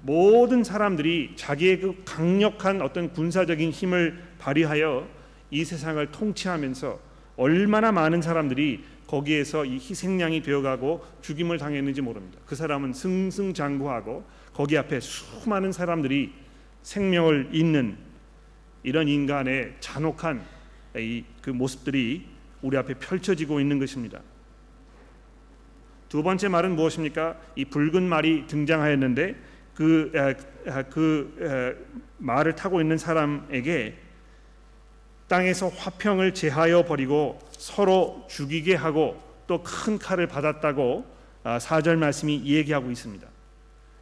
모든 0.00 0.64
사람들이 0.64 1.32
자기의 1.36 1.80
그 1.80 2.02
강력한 2.06 2.80
어떤 2.80 3.12
군사적인 3.12 3.70
힘을 3.70 4.18
발휘하여 4.38 5.06
이 5.50 5.64
세상을 5.66 6.10
통치하면서 6.10 6.98
얼마나 7.36 7.92
많은 7.92 8.22
사람들이 8.22 8.84
거기에서 9.06 9.66
이 9.66 9.74
희생양이 9.74 10.40
되어가고 10.40 11.04
죽임을 11.20 11.58
당했는지 11.58 12.00
모릅니다. 12.00 12.38
그 12.46 12.54
사람은 12.54 12.94
승승장구하고 12.94 14.24
거기 14.54 14.78
앞에 14.78 15.00
수많은 15.00 15.70
사람들이 15.70 16.32
생명을 16.82 17.50
잇는 17.52 17.98
이런 18.82 19.08
인간의 19.08 19.74
잔혹한 19.80 20.42
그 21.42 21.50
모습들이 21.50 22.24
우리 22.62 22.78
앞에 22.78 22.94
펼쳐지고 22.94 23.60
있는 23.60 23.78
것입니다. 23.78 24.20
두 26.08 26.22
번째 26.22 26.48
말은 26.48 26.74
무엇입니까? 26.76 27.36
이 27.56 27.64
붉은 27.66 28.02
말이 28.02 28.46
등장하였는데 28.46 29.34
그, 29.74 30.10
그 30.90 31.86
말을 32.18 32.54
타고 32.56 32.80
있는 32.80 32.98
사람에게 32.98 33.96
땅에서 35.28 35.68
화평을 35.68 36.32
제하여 36.34 36.84
버리고 36.84 37.38
서로 37.52 38.24
죽이게 38.28 38.74
하고 38.74 39.22
또 39.46 39.62
큰 39.62 39.98
칼을 39.98 40.26
받았다고 40.26 41.18
아, 41.44 41.58
사절 41.58 41.96
말씀이 41.96 42.42
얘기하고 42.44 42.90
있습니다. 42.90 43.26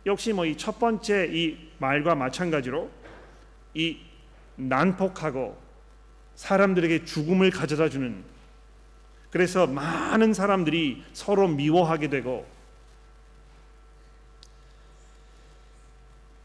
역시 0.07 0.33
뭐 0.33 0.45
이 0.47 0.57
첫 0.57 0.79
번째 0.79 1.29
이 1.31 1.57
말과 1.79 2.15
마찬가지로 2.15 2.91
이 3.75 3.99
난폭하고 4.57 5.57
사람들에게 6.35 7.05
죽음을 7.05 7.51
가져다 7.51 7.89
주는 7.89 8.25
그래서 9.37 9.67
많은 9.67 10.33
사람들이 10.33 11.05
서로 11.13 11.47
미워하게 11.47 12.09
되고 12.09 12.47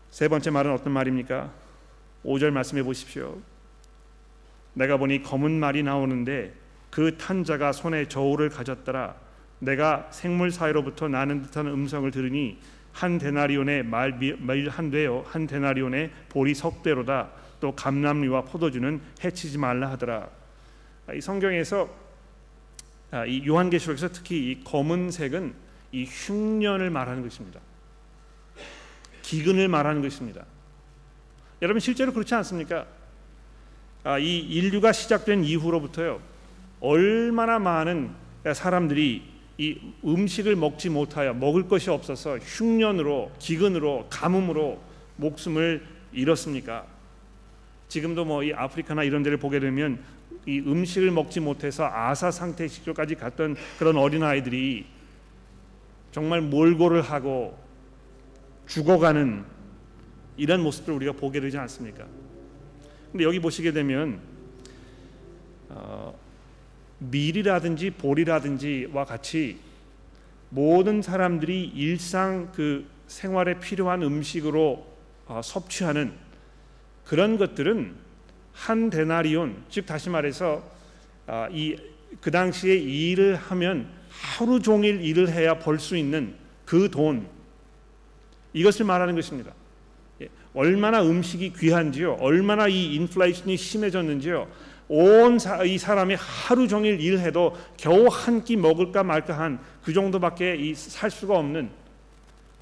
세 0.10 0.28
번째 0.28 0.52
말은 0.52 0.74
어떤 0.74 0.92
말입니까? 0.92 1.50
5절 2.26 2.52
말씀해 2.52 2.84
보십시오. 2.84 3.38
내가 4.74 4.98
보니 4.98 5.24
검은 5.24 5.58
말이 5.58 5.84
나오는데 5.84 6.52
그 6.90 7.18
탄자가 7.18 7.72
손에 7.72 8.10
저울을 8.10 8.50
가졌더라. 8.50 9.16
내가 9.60 10.10
생물 10.12 10.52
사이로부터 10.52 11.08
나는 11.08 11.44
듯한 11.44 11.68
음성을 11.68 12.12
들으니 12.12 12.60
한 12.92 13.18
데나리온의 13.18 13.84
말한 13.84 14.92
되요 14.92 15.24
한 15.28 15.48
데나리온의 15.48 16.12
보리 16.28 16.54
석대로다. 16.54 17.30
또 17.62 17.74
감람류와 17.74 18.42
포도주는 18.42 19.00
해치지 19.24 19.60
말라 19.60 19.92
하더라. 19.92 20.28
이 21.16 21.22
성경에서 21.22 21.86
아, 21.86 22.01
이 23.28 23.46
요한계시록에서 23.46 24.10
특히 24.10 24.52
이 24.52 24.64
검은색은 24.64 25.54
이 25.92 26.06
흉년을 26.06 26.90
말하는 26.90 27.22
것입니다. 27.24 27.60
기근을 29.22 29.68
말하는 29.68 30.02
것입니다. 30.02 30.46
여러분 31.62 31.80
실제로 31.80 32.14
그렇지 32.14 32.34
않습니까? 32.36 32.86
아, 34.04 34.18
이 34.18 34.40
인류가 34.40 34.92
시작된 34.92 35.44
이후로부터요 35.44 36.22
얼마나 36.80 37.60
많은 37.60 38.12
사람들이 38.54 39.24
이 39.58 39.78
음식을 40.04 40.56
먹지 40.56 40.90
못하여 40.90 41.34
먹을 41.34 41.68
것이 41.68 41.90
없어서 41.92 42.40
흉년으로 42.40 43.32
기근으로 43.38 44.08
가뭄으로 44.10 44.82
목숨을 45.18 45.86
잃었습니까? 46.14 46.86
지금도 47.90 48.26
뭐 48.26 48.44
이 48.44 48.54
아프리카나 48.54 49.04
이런 49.04 49.22
데를 49.22 49.38
보게 49.38 49.60
되면 49.60 50.02
이 50.46 50.60
음식을 50.60 51.12
먹지 51.12 51.40
못해서 51.40 51.86
아사 51.86 52.32
상태 52.32 52.68
식조까지 52.68 53.16
갔던 53.16 53.56
그런 53.78 53.98
어린 53.98 54.24
아이들이 54.24 54.86
정말 56.12 56.42
몰골을 56.42 57.02
하고 57.02 57.58
죽어가는 58.68 59.44
이런 60.38 60.62
모습을 60.62 60.94
우리가 60.96 61.14
보게 61.14 61.40
되지 61.40 61.58
않습니까? 61.58 62.06
근데 63.12 63.24
여기 63.24 63.40
보시게 63.40 63.72
되면 63.72 64.20
어, 65.70 66.18
밀이라든지 67.00 67.92
볼이라든지와 67.92 69.06
같이 69.06 69.60
모든 70.50 71.02
사람들이 71.02 71.66
일상 71.76 72.52
그 72.54 72.86
생활에 73.08 73.60
필요한 73.60 74.02
음식으로 74.02 74.86
어, 75.28 75.42
섭취하는 75.44 76.14
그런 77.06 77.38
것들은 77.38 77.96
한 78.54 78.90
데나리온 78.90 79.64
즉 79.70 79.86
다시 79.86 80.10
말해서 80.10 80.64
어, 81.28 81.48
이그 81.52 82.32
당시에 82.32 82.76
일을 82.76 83.36
하면 83.36 83.88
하루 84.10 84.60
종일 84.62 85.02
일을 85.02 85.30
해야 85.30 85.58
벌 85.60 85.80
수 85.80 85.96
있는 85.98 86.36
그 86.66 86.90
돈 86.90 87.28
이것을 88.54 88.86
말하는 88.86 89.16
것입니다. 89.16 89.54
예, 90.22 90.28
얼마나 90.54 91.02
음식이 91.02 91.54
귀한지요, 91.54 92.18
얼마나 92.20 92.68
이 92.68 92.94
인플레이션이 92.96 93.56
심해졌는지요. 93.58 94.48
온 94.90 95.38
이 95.66 95.78
사람이 95.78 96.16
하루 96.20 96.68
종일 96.68 97.00
일해도 97.00 97.56
겨우 97.78 98.08
한 98.12 98.44
끼 98.44 98.58
먹을까 98.58 99.04
말까 99.04 99.38
한 99.38 99.60
그 99.84 99.94
정도밖에 99.94 100.74
살 100.76 101.10
수가 101.10 101.38
없는 101.38 101.70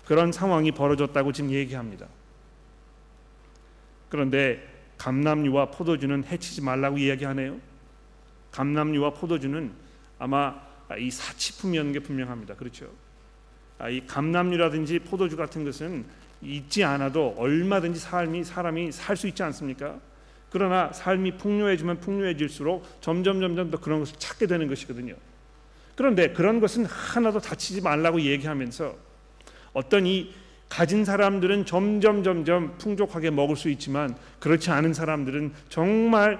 그런 0.06 0.32
상황이 0.32 0.72
벌어졌다고 0.72 1.32
지금 1.32 1.52
얘기합니다. 1.52 2.06
그런데 4.10 4.64
감남류와 5.00 5.72
포도주는 5.72 6.24
해치지 6.26 6.62
말라고 6.62 7.00
이야기하네요. 7.00 7.58
감남류와 8.52 9.14
포도주는 9.14 9.72
아마 10.20 10.56
이 10.98 11.10
사치품이었는 11.10 11.94
게 11.94 12.00
분명합니다. 12.00 12.56
그렇죠? 12.56 12.90
아, 13.80 13.90
이 13.90 14.06
감남류라든지 14.06 15.00
포도주 15.00 15.38
같은 15.38 15.64
것은 15.64 16.06
있지 16.42 16.84
않아도 16.84 17.34
얼마든지 17.38 18.00
삶이 18.00 18.44
사람이 18.44 18.92
살 18.92 19.16
수 19.16 19.28
있지 19.28 19.42
않습니까? 19.44 20.00
그러나 20.52 20.92
삶이 20.92 21.38
풍요해지면 21.38 22.00
풍요해질수록 22.00 23.02
점점 23.02 23.40
점점 23.40 23.72
더 23.72 23.80
그런 23.80 24.00
것을 24.00 24.16
찾게 24.18 24.48
되는 24.48 24.68
것이거든요. 24.68 25.16
그런데 25.96 26.34
그런 26.34 26.60
것은 26.60 26.86
하나도 26.86 27.40
다치지 27.40 27.82
말라고 27.82 28.22
얘기하면서 28.22 28.96
어떤 29.74 30.08
이 30.08 30.34
가진 30.70 31.04
사람들은 31.04 31.66
점점 31.66 32.24
점점 32.24 32.78
풍족하게 32.78 33.32
먹을 33.32 33.56
수 33.56 33.70
있지만 33.70 34.16
그렇지 34.40 34.70
않은 34.72 34.94
사람들은 34.94 35.54
정말 35.68 36.40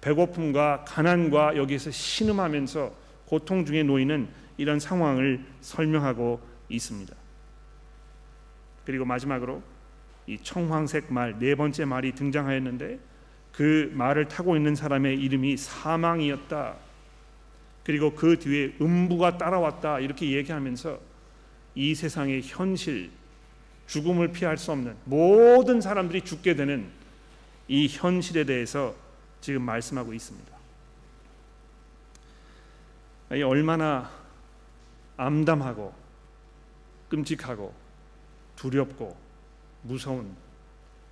배고픔과 0.00 0.84
가난과 0.86 1.56
여기에서 1.56 1.90
신음하면서 1.90 2.92
고통 3.26 3.64
중에 3.66 3.82
놓이는 3.82 4.28
이런 4.56 4.78
상황을 4.78 5.44
설명하고 5.60 6.40
있습니다. 6.68 7.14
그리고 8.84 9.04
마지막으로 9.04 9.62
이 10.28 10.38
청황색 10.38 11.12
말 11.12 11.38
네 11.38 11.54
번째 11.56 11.84
말이 11.84 12.12
등장하였는데 12.12 12.98
그 13.52 13.90
말을 13.94 14.28
타고 14.28 14.56
있는 14.56 14.74
사람의 14.74 15.18
이름이 15.18 15.56
사망이었다. 15.56 16.76
그리고 17.84 18.14
그 18.14 18.38
뒤에 18.38 18.74
음부가 18.80 19.38
따라왔다. 19.38 20.00
이렇게 20.00 20.30
얘기하면서 20.32 20.98
이 21.74 21.94
세상의 21.94 22.42
현실, 22.44 23.10
죽음을 23.86 24.32
피할 24.32 24.58
수 24.58 24.72
없는 24.72 24.96
모든 25.04 25.80
사람들이 25.80 26.22
죽게 26.22 26.54
되는 26.54 26.90
이 27.68 27.88
현실에 27.88 28.44
대해서 28.44 28.94
지금 29.40 29.62
말씀하고 29.62 30.12
있습니다. 30.12 30.56
얼마나 33.30 34.10
암담하고 35.16 35.92
끔찍하고 37.08 37.74
두렵고 38.56 39.16
무서운 39.82 40.34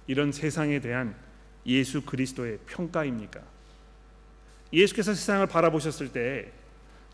이런 0.06 0.32
세상에 0.32 0.80
대한 0.80 1.14
예수 1.66 2.02
그리스도의 2.02 2.58
평가입니까? 2.66 3.40
예수께서 4.72 5.14
세상을 5.14 5.46
바라보셨을 5.46 6.12
때 6.12 6.50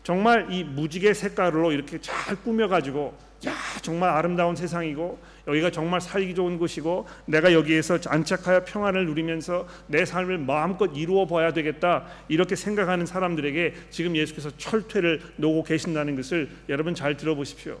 정말 0.03 0.51
이 0.51 0.63
무지개 0.63 1.13
색깔로 1.13 1.71
이렇게 1.71 2.01
잘 2.01 2.35
꾸며가지고 2.35 3.17
야 3.47 3.55
정말 3.81 4.11
아름다운 4.11 4.55
세상이고 4.55 5.19
여기가 5.47 5.71
정말 5.71 5.99
살기 5.99 6.35
좋은 6.35 6.59
곳이고 6.59 7.07
내가 7.25 7.53
여기에서 7.53 7.97
안착하여 8.07 8.65
평안을 8.65 9.07
누리면서 9.07 9.67
내 9.87 10.05
삶을 10.05 10.37
마음껏 10.37 10.91
이루어 10.95 11.25
봐야 11.25 11.51
되겠다 11.51 12.05
이렇게 12.27 12.55
생각하는 12.55 13.05
사람들에게 13.07 13.73
지금 13.89 14.15
예수께서 14.15 14.55
철퇴를 14.57 15.21
놓고 15.37 15.63
계신다는 15.63 16.15
것을 16.15 16.49
여러분 16.69 16.93
잘 16.93 17.17
들어보십시오. 17.17 17.79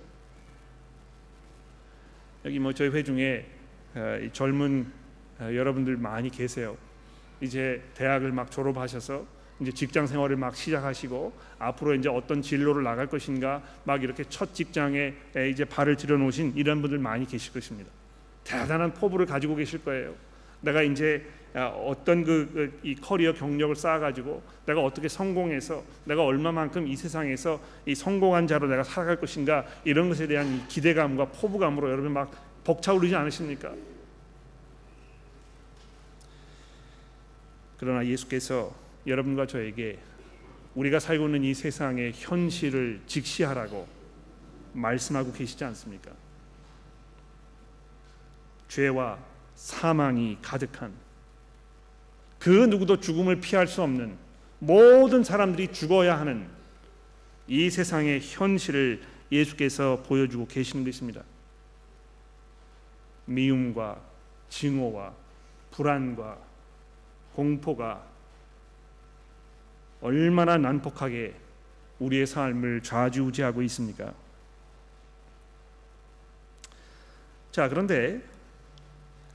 여기 2.45 2.57
뭐 2.57 2.73
저희 2.73 2.89
회중에 2.89 3.45
어, 3.93 4.19
젊은 4.33 4.91
어, 5.39 5.43
여러분들 5.53 5.95
많이 5.97 6.31
계세요. 6.31 6.75
이제 7.39 7.83
대학을 7.93 8.31
막 8.31 8.49
졸업하셔서 8.49 9.25
이제 9.61 9.71
직장 9.71 10.07
생활을 10.07 10.35
막 10.37 10.55
시작하시고 10.55 11.33
앞으로 11.59 11.93
이제 11.93 12.09
어떤 12.09 12.41
진로를 12.41 12.83
나갈 12.83 13.05
것인가 13.05 13.61
막 13.83 14.01
이렇게 14.01 14.23
첫 14.27 14.55
직장에 14.55 15.13
이제 15.51 15.63
발을 15.65 15.95
들여 15.97 16.17
놓으신 16.17 16.53
이런 16.55 16.81
분들 16.81 16.97
많이 16.97 17.27
계실 17.27 17.53
것입니다. 17.53 17.89
대단한 18.43 18.91
포부를 18.93 19.27
가지고 19.27 19.55
계실 19.55 19.83
거예요. 19.85 20.15
내가 20.61 20.81
이제 20.81 21.23
아, 21.53 21.65
어떤 21.67 22.23
그이 22.23 22.95
그, 22.95 23.01
커리어 23.01 23.33
경력을 23.33 23.75
쌓아가지고 23.75 24.41
내가 24.65 24.81
어떻게 24.81 25.09
성공해서 25.09 25.83
내가 26.05 26.23
얼마만큼 26.23 26.87
이 26.87 26.95
세상에서 26.95 27.59
이 27.85 27.93
성공한 27.93 28.47
자로 28.47 28.67
내가 28.67 28.83
살아갈 28.83 29.19
것인가 29.19 29.65
이런 29.83 30.07
것에 30.07 30.27
대한 30.27 30.65
기대감과 30.69 31.25
포부감으로 31.25 31.91
여러분 31.91 32.13
막 32.13 32.31
벅차오르지 32.63 33.13
않으십니까? 33.15 33.73
그러나 37.77 38.05
예수께서 38.05 38.73
여러분과 39.07 39.47
저에게 39.47 39.99
우리가 40.75 40.99
살고 40.99 41.25
있는 41.25 41.43
이 41.43 41.53
세상의 41.53 42.13
현실을 42.15 43.01
직시하라고 43.07 43.87
말씀하고 44.73 45.33
계시지 45.33 45.63
않습니까? 45.65 46.11
죄와 48.67 49.19
사망이 49.55 50.37
가득한 50.41 50.93
그 52.39 52.49
누구도 52.49 52.99
죽음을 52.99 53.41
피할 53.41 53.67
수 53.67 53.81
없는 53.81 54.17
모든 54.59 55.23
사람들이 55.23 55.69
죽어야 55.73 56.19
하는 56.19 56.47
이 57.47 57.69
세상의 57.69 58.21
현실을 58.21 59.01
예수께서 59.31 60.03
보여주고 60.07 60.47
계시는 60.47 60.85
것입니다. 60.85 61.23
미움과 63.25 64.01
증오와 64.49 65.13
불안과 65.71 66.37
공포가 67.33 68.10
얼마나 70.01 70.57
난폭하게 70.57 71.35
우리의 71.99 72.25
삶을 72.25 72.81
좌지우지하고 72.81 73.61
있습니까? 73.63 74.13
자, 77.51 77.69
그런데 77.69 78.21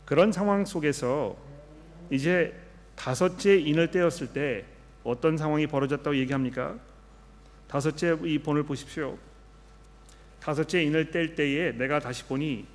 그런 0.05 0.33
상황 0.33 0.65
속에서 0.65 1.37
이제 2.11 2.55
다섯째 2.97 3.57
인을 3.59 3.91
떼었을 3.91 4.29
때 4.33 4.65
어떤 5.05 5.37
상황이 5.37 5.67
벌어졌다고 5.67 6.17
얘기합니까? 6.17 6.77
다섯째 7.69 8.17
이 8.25 8.39
본을 8.39 8.65
보십시오. 8.65 9.19
다섯째 10.41 10.83
인을 10.83 11.11
뗄 11.11 11.35
때에 11.35 11.73
내가 11.73 11.99
다시 11.99 12.25
보니 12.25 12.67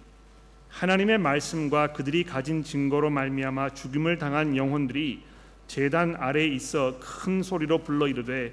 하나님의 0.69 1.17
말씀과 1.17 1.93
그들이 1.93 2.23
가진 2.23 2.63
증거로 2.63 3.09
말미암아 3.09 3.71
죽임을 3.71 4.17
당한 4.17 4.55
영혼들이 4.55 5.23
제단 5.71 6.17
아래에 6.19 6.47
있어 6.47 6.99
큰 6.99 7.41
소리로 7.41 7.77
불러 7.77 8.05
이르되 8.05 8.51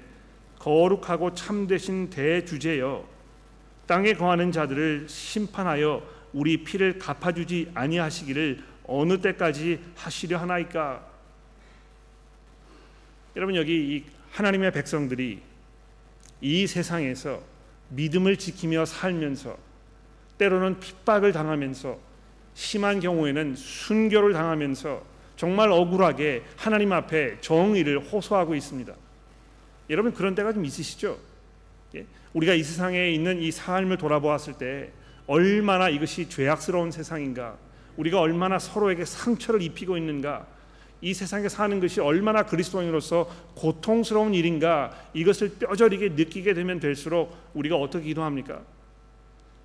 거룩하고 0.57 1.33
참되신 1.33 2.09
대주제여 2.09 3.05
땅에 3.87 4.13
거하는 4.13 4.53
자들을 4.53 5.09
심판하여 5.09 6.01
우리 6.31 6.63
피를 6.63 6.97
갚아주지 6.97 7.71
아니하시기를 7.73 8.63
어느 8.85 9.19
때까지 9.19 9.81
하시려 9.97 10.37
하나이까? 10.37 11.05
여러분 13.35 13.57
여기 13.57 13.97
이 13.97 14.05
하나님의 14.31 14.71
백성들이 14.71 15.41
이 16.39 16.67
세상에서 16.67 17.43
믿음을 17.89 18.37
지키며 18.37 18.85
살면서 18.85 19.57
때로는 20.37 20.79
핍박을 20.79 21.33
당하면서 21.33 21.99
심한 22.53 23.01
경우에는 23.01 23.57
순교를 23.57 24.31
당하면서 24.31 25.18
정말 25.39 25.71
억울하게 25.71 26.43
하나님 26.57 26.91
앞에 26.91 27.39
정의를 27.39 28.01
호소하고 28.01 28.55
있습니다. 28.55 28.93
여러분 29.89 30.13
그런 30.13 30.35
때가 30.35 30.51
좀 30.51 30.65
있으시죠? 30.65 31.17
예? 31.95 32.05
우리가 32.33 32.53
이 32.55 32.61
세상에 32.61 33.11
있는 33.11 33.41
이 33.41 33.49
삶을 33.49 33.95
돌아보았을 33.95 34.55
때 34.57 34.91
얼마나 35.27 35.87
이것이 35.87 36.27
죄악스러운 36.27 36.91
세상인가, 36.91 37.55
우리가 37.95 38.19
얼마나 38.19 38.59
서로에게 38.59 39.05
상처를 39.05 39.61
입히고 39.61 39.95
있는가, 39.95 40.45
이 40.99 41.13
세상에 41.13 41.47
사는 41.47 41.79
것이 41.79 42.01
얼마나 42.01 42.43
그리스도인으로서 42.43 43.33
고통스러운 43.55 44.33
일인가 44.33 44.91
이것을 45.13 45.51
뼈저리게 45.57 46.09
느끼게 46.17 46.53
되면 46.53 46.81
될수록 46.81 47.33
우리가 47.53 47.77
어떻게 47.77 48.03
기도합니까? 48.07 48.61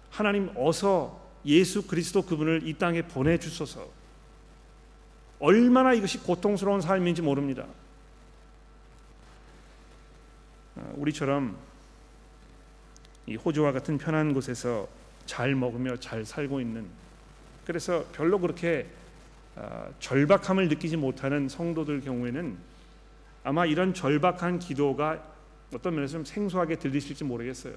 하나님 0.08 0.50
어서 0.54 1.20
예수 1.44 1.84
그리스도 1.84 2.22
그분을 2.22 2.60
이 2.64 2.74
땅에 2.74 3.02
보내 3.02 3.38
주소서. 3.38 4.03
얼마나 5.40 5.92
이것이 5.92 6.18
고통스러운 6.18 6.80
삶인지 6.80 7.22
모릅니다. 7.22 7.66
아, 10.76 10.92
우리처럼 10.94 11.56
이 13.26 13.36
호주와 13.36 13.72
같은 13.72 13.98
편한 13.98 14.32
곳에서 14.34 14.88
잘 15.26 15.54
먹으며 15.54 15.96
잘 15.96 16.24
살고 16.24 16.60
있는 16.60 16.86
그래서 17.66 18.04
별로 18.12 18.38
그렇게 18.38 18.86
아, 19.56 19.88
절박함을 20.00 20.68
느끼지 20.68 20.96
못하는 20.96 21.48
성도들 21.48 22.00
경우에는 22.00 22.56
아마 23.44 23.66
이런 23.66 23.94
절박한 23.94 24.58
기도가 24.58 25.22
어떤 25.72 25.94
면에서 25.94 26.14
좀 26.14 26.24
생소하게 26.24 26.76
들리실지 26.76 27.24
모르겠어요. 27.24 27.74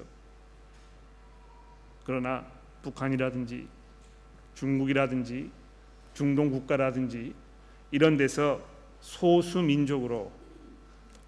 그러나 2.04 2.44
북한이라든지 2.82 3.68
중국이라든지 4.54 5.50
중동 6.14 6.50
국가라든지 6.50 7.34
이런 7.90 8.16
데서 8.16 8.60
소수 9.00 9.62
민족으로 9.62 10.30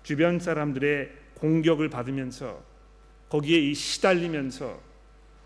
주변 0.02 0.38
사람들의 0.38 1.10
공격을 1.34 1.88
받으면서 1.88 2.62
거기에 3.28 3.58
이 3.58 3.74
시달리면서 3.74 4.80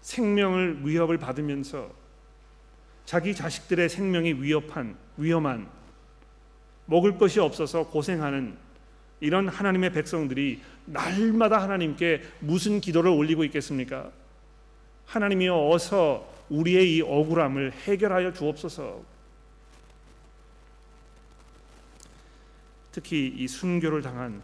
생명을 0.01 0.87
위협을 0.87 1.19
받으면서 1.19 1.91
자기 3.05 3.35
자식들의 3.35 3.89
생명이 3.89 4.35
위협한 4.35 4.97
위험한 5.17 5.69
먹을 6.87 7.19
것이 7.19 7.41
없어서 7.41 7.89
고생하는 7.89 8.57
이런 9.21 9.49
하나님의 9.49 9.93
백성들이 9.93 10.61
날마다 10.87 11.63
하나님께 11.63 12.23
무슨 12.41 12.81
기도를 12.81 13.11
올리고 13.11 13.45
있겠습니까? 13.45 14.11
하나님이여 15.07 15.69
어서 15.71 16.31
우리의 16.51 16.97
이 16.97 17.03
억울함을 17.03 17.73
해결하여 17.73 18.33
주옵소서. 18.33 19.14
특히 22.95 23.27
이 23.37 23.49
순교를 23.49 24.03
당한 24.03 24.41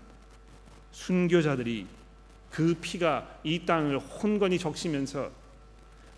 순교자들이 0.90 1.86
그 2.50 2.74
피가 2.80 3.38
이 3.44 3.64
땅을 3.64 4.00
혼건히 4.00 4.58
적시면서 4.58 5.30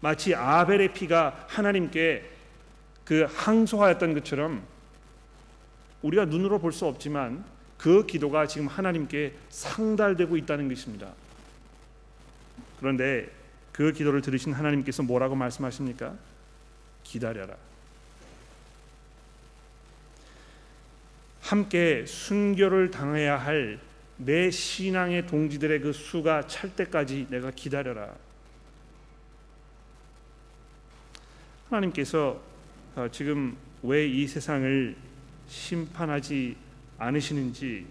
마치 0.01 0.35
아벨의 0.35 0.95
피가 0.95 1.45
하나님께 1.47 2.31
그 3.05 3.27
항소하였던 3.29 4.15
것처럼 4.15 4.63
우리가 6.01 6.25
눈으로 6.25 6.59
볼 6.59 6.73
수 6.73 6.87
없지만 6.87 7.45
그 7.77 8.07
기도가 8.07 8.47
지금 8.47 8.67
하나님께 8.67 9.35
상달되고 9.51 10.39
있다는 10.39 10.71
것입니다. 10.71 11.13
그런데 12.81 13.31
그 13.73 13.93
기도를 13.93 14.23
들으신 14.23 14.55
하나님께서 14.55 15.03
뭐라고 15.03 15.35
말씀하십니까? 15.35 16.15
기다려라. 17.03 17.57
함께 21.53 22.07
순교를 22.07 22.91
당해야 22.91 23.37
할 23.37 23.93
내 24.25 24.51
신앙의 24.51 25.27
동지들의 25.27 25.81
그 25.81 25.93
수가 25.93 26.47
찰 26.47 26.75
때까지 26.75 27.27
내가 27.29 27.51
기다려라. 27.51 28.15
하나님께서 31.69 32.41
어, 32.95 33.09
지금 33.11 33.57
왜 33.83 34.07
이 34.07 34.27
세상을 34.27 34.97
심판하지 35.49 36.57
않으시는지 36.99 37.85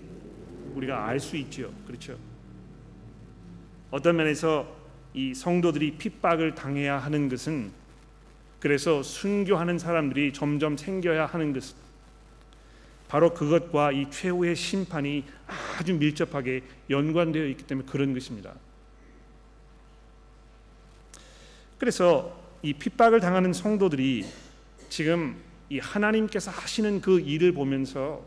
우리가 0.73 1.05
알 1.05 1.19
수 1.19 1.35
있죠. 1.37 1.73
그렇죠? 1.85 2.17
어떤 3.89 4.15
면에서 4.15 4.73
이 5.13 5.33
성도들이 5.33 5.97
핍박을 5.97 6.55
당해야 6.55 6.97
하는 6.97 7.27
것은 7.27 7.71
그래서 8.59 9.03
순교하는 9.03 9.77
사람들이 9.77 10.31
점점 10.33 10.77
생겨야 10.77 11.25
하는 11.25 11.51
것은 11.51 11.90
바로 13.11 13.33
그것과 13.33 13.91
이 13.91 14.09
최후의 14.09 14.55
심판이 14.55 15.25
아주 15.77 15.93
밀접하게 15.93 16.63
연관되어 16.89 17.45
있기 17.47 17.63
때문에 17.63 17.85
그런 17.85 18.13
것입니다. 18.13 18.53
그래서 21.77 22.41
이 22.61 22.71
핍박을 22.71 23.19
당하는 23.19 23.51
성도들이 23.51 24.25
지금 24.87 25.35
이 25.69 25.77
하나님께서 25.79 26.51
하시는 26.51 27.01
그 27.01 27.19
일을 27.19 27.51
보면서 27.51 28.23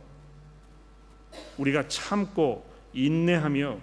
우리가 1.57 1.88
참고 1.88 2.70
인내하며 2.92 3.79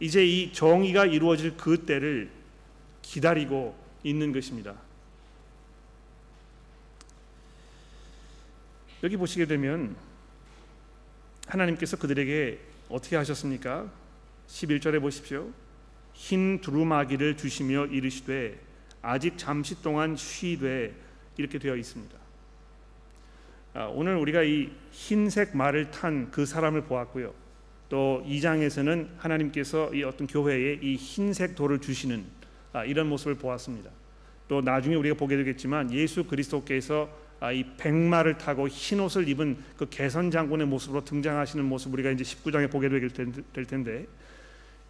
이제 0.00 0.22
이 0.22 0.52
정의가 0.52 1.06
이루어질 1.06 1.56
그 1.56 1.86
때를 1.86 2.30
기다리고 3.00 3.74
있는 4.04 4.34
것입니다. 4.34 4.74
여기 9.02 9.16
보시게 9.16 9.46
되면 9.46 9.96
하나님께서 11.48 11.96
그들에게 11.96 12.58
어떻게 12.88 13.16
하셨습니까? 13.16 13.90
11절에 14.46 15.00
보십시오. 15.00 15.50
흰 16.14 16.60
두루마기를 16.60 17.36
주시며 17.36 17.86
이르시되 17.86 18.60
아직 19.00 19.36
잠시 19.36 19.82
동안 19.82 20.14
쉬되 20.14 20.94
이렇게 21.36 21.58
되어 21.58 21.74
있습니다. 21.74 22.16
아, 23.74 23.86
오늘 23.86 24.16
우리가 24.16 24.44
이 24.44 24.70
흰색 24.92 25.56
말을 25.56 25.90
탄 25.90 26.30
그 26.30 26.46
사람을 26.46 26.82
보았고요. 26.82 27.34
또 27.88 28.22
2장에서는 28.26 29.08
하나님께서 29.16 29.92
이 29.94 30.04
어떤 30.04 30.28
교회에 30.28 30.78
이 30.80 30.94
흰색 30.94 31.56
돌을 31.56 31.80
주시는 31.80 32.24
아, 32.72 32.84
이런 32.84 33.08
모습을 33.08 33.34
보았습니다. 33.34 33.90
또 34.46 34.60
나중에 34.60 34.94
우리가 34.94 35.16
보게 35.16 35.36
되겠지만 35.36 35.92
예수 35.92 36.24
그리스도께서 36.24 37.08
아, 37.10 37.21
이 37.50 37.64
백마를 37.76 38.38
타고 38.38 38.68
흰 38.68 39.00
옷을 39.00 39.28
입은 39.28 39.56
그 39.76 39.88
개선 39.88 40.30
장군의 40.30 40.66
모습으로 40.68 41.04
등장하시는 41.04 41.64
모습 41.64 41.92
우리가 41.92 42.10
이제 42.10 42.22
19장에 42.22 42.70
보게 42.70 42.88
될 42.88 43.66
텐데 43.66 44.06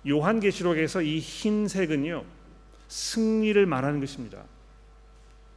요한계시록에서 0.07 1.03
이 1.03 1.19
흰색은요 1.19 2.25
승리를 2.89 3.65
말하는 3.65 4.01
것입니다. 4.01 4.45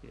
예. 0.05 0.09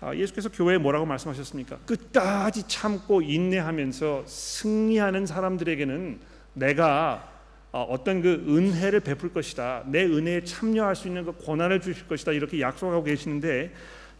아, 0.00 0.14
예수께서 0.14 0.48
교회에 0.48 0.78
뭐라고 0.78 1.06
말씀하셨습니까? 1.06 1.78
끝까지 1.86 2.66
참고 2.66 3.22
인내하면서 3.22 4.24
승리하는 4.26 5.26
사람들에게는 5.26 6.18
내가 6.54 7.30
어, 7.72 7.82
어떤 7.82 8.20
그 8.20 8.44
은혜를 8.48 9.00
베풀 9.00 9.32
것이다. 9.32 9.84
내 9.86 10.04
은혜에 10.04 10.42
참여할 10.42 10.96
수 10.96 11.06
있는 11.06 11.24
그 11.24 11.32
권한을 11.44 11.80
주실 11.80 12.08
것이다. 12.08 12.32
이렇게 12.32 12.60
약속하고 12.60 13.04
계시는데 13.04 13.72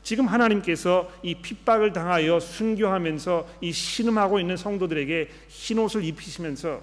지금 0.03 0.27
하나님께서 0.27 1.11
이 1.23 1.35
핍박을 1.35 1.93
당하여 1.93 2.41
순교하면서 2.41 3.49
이 3.61 3.73
신음하고 3.73 4.41
있는 4.41 4.57
성도들에게 4.57 5.31
흰 5.49 5.79
옷을 5.79 6.05
입히시면서 6.05 6.83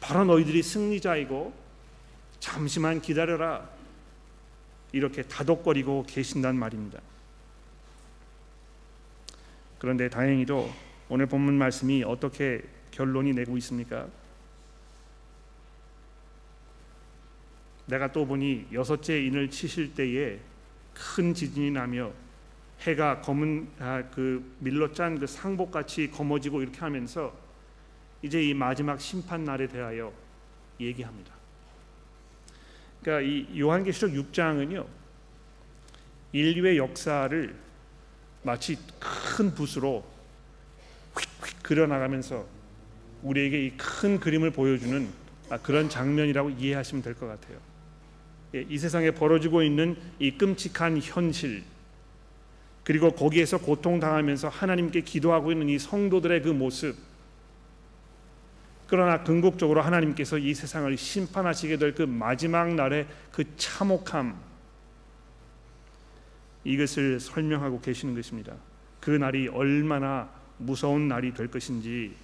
바로 0.00 0.24
너희들이 0.24 0.62
승리자이고 0.62 1.52
잠시만 2.40 3.00
기다려라 3.00 3.68
이렇게 4.92 5.22
다독거리고 5.22 6.04
계신단 6.08 6.56
말입니다. 6.56 7.00
그런데 9.78 10.08
다행히도 10.08 10.70
오늘 11.08 11.26
본문 11.26 11.54
말씀이 11.54 12.02
어떻게 12.04 12.62
결론이 12.90 13.32
내고 13.32 13.56
있습니까? 13.58 14.08
내가 17.86 18.12
또 18.12 18.26
보니 18.26 18.66
여섯째 18.72 19.22
인을 19.24 19.50
치실 19.50 19.94
때에 19.94 20.38
큰 20.92 21.32
지진이 21.32 21.70
나며 21.70 22.12
해가 22.82 23.20
검은 23.22 23.68
아, 23.80 24.02
그 24.14 24.54
밀로 24.60 24.92
짠 24.92 25.18
그 25.18 25.26
상복 25.26 25.70
같이 25.72 26.10
검어지고 26.10 26.62
이렇게 26.62 26.78
하면서 26.80 27.34
이제 28.22 28.42
이 28.42 28.54
마지막 28.54 29.00
심판 29.00 29.44
날에 29.44 29.66
대하여 29.66 30.12
얘기합니다. 30.80 31.32
그러니까 33.02 33.28
이 33.28 33.58
요한계시록 33.60 34.12
6장은요 34.12 34.86
인류의 36.32 36.76
역사를 36.78 37.54
마치 38.42 38.76
큰 39.00 39.54
붓으로 39.54 40.04
휙휙 41.16 41.62
그려나가면서 41.62 42.46
우리에게 43.22 43.66
이 43.66 43.76
큰 43.76 44.20
그림을 44.20 44.50
보여주는 44.52 45.08
아, 45.50 45.58
그런 45.58 45.88
장면이라고 45.88 46.50
이해하시면 46.50 47.02
될 47.02 47.14
것 47.14 47.26
같아요. 47.26 47.58
예, 48.54 48.64
이 48.68 48.78
세상에 48.78 49.10
벌어지고 49.10 49.62
있는 49.62 49.96
이 50.18 50.30
끔찍한 50.32 50.98
현실 51.02 51.64
그리고 52.88 53.10
거기에서 53.10 53.58
고통당하면서 53.58 54.48
하나님께 54.48 55.02
기도하고 55.02 55.52
있는 55.52 55.68
이 55.68 55.78
성도들의 55.78 56.40
그 56.40 56.48
모습 56.48 56.96
그러나 58.86 59.22
궁극적으로 59.22 59.82
하나님께서 59.82 60.38
이 60.38 60.54
세상을 60.54 60.96
심판하시게 60.96 61.76
될 61.76 61.94
그 61.94 62.04
마지막 62.04 62.74
날의 62.74 63.06
그 63.30 63.44
참혹함 63.58 64.34
이것을 66.64 67.20
설명하고 67.20 67.82
계시는 67.82 68.14
것입니다. 68.14 68.54
그 69.00 69.10
날이 69.10 69.48
얼마나 69.48 70.30
무서운 70.56 71.08
날이 71.08 71.34
될 71.34 71.48
것인지 71.48 72.14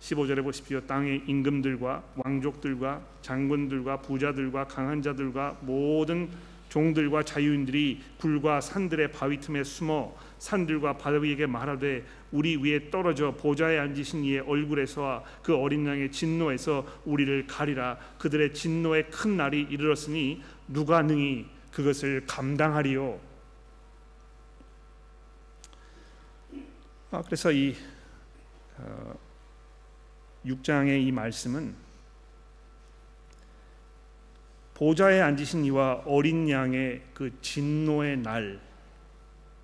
15절에 0.00 0.42
보십시오. 0.42 0.80
땅의 0.80 1.22
임금들과 1.28 2.02
왕족들과 2.16 3.00
장군들과 3.22 4.00
부자들과 4.00 4.66
강한 4.66 5.02
자들과 5.02 5.58
모든 5.60 6.28
종들과 6.70 7.24
자유인들이 7.24 8.00
불과 8.18 8.60
산들의 8.60 9.12
바위 9.12 9.38
틈에 9.38 9.62
숨어 9.62 10.16
산들과 10.38 10.96
바다 10.96 11.18
위에게 11.18 11.46
말하되 11.46 12.06
우리 12.32 12.56
위에 12.56 12.90
떨어져 12.90 13.34
보좌에 13.34 13.78
앉으신 13.78 14.24
이의 14.24 14.40
얼굴에서와 14.40 15.22
그 15.42 15.54
어린 15.54 15.86
양의 15.86 16.10
진노에서 16.10 16.86
우리를 17.04 17.46
가리라. 17.46 17.98
그들의 18.18 18.54
진노의 18.54 19.10
큰 19.10 19.36
날이 19.36 19.66
이르렀으니 19.68 20.42
누가 20.68 21.02
능히 21.02 21.46
그것을 21.72 22.24
감당하리요? 22.26 23.20
아, 27.10 27.22
그래서 27.22 27.50
이 27.50 27.74
어, 28.78 29.18
6장의 30.46 31.06
이 31.06 31.10
말씀은 31.10 31.89
보좌에 34.80 35.20
앉으신 35.20 35.66
이와 35.66 36.04
어린 36.06 36.48
양의 36.48 37.02
그 37.12 37.38
진노의 37.42 38.16
날 38.16 38.58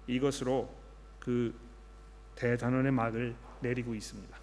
이것으로 0.06 0.70
그 1.18 1.58
대단원의 2.34 2.92
막을 2.92 3.34
내리고 3.60 3.94
있습니다. 3.94 4.38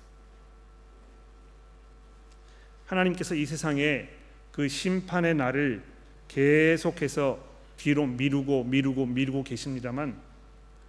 하나님께서 2.88 3.36
이 3.36 3.46
세상에 3.46 4.10
그 4.52 4.68
심판의 4.68 5.36
날을 5.36 5.84
계속해서 6.28 7.40
뒤로 7.78 8.08
미루고 8.08 8.64
미루고 8.64 9.06
미루고 9.06 9.44
계십니다만 9.44 10.20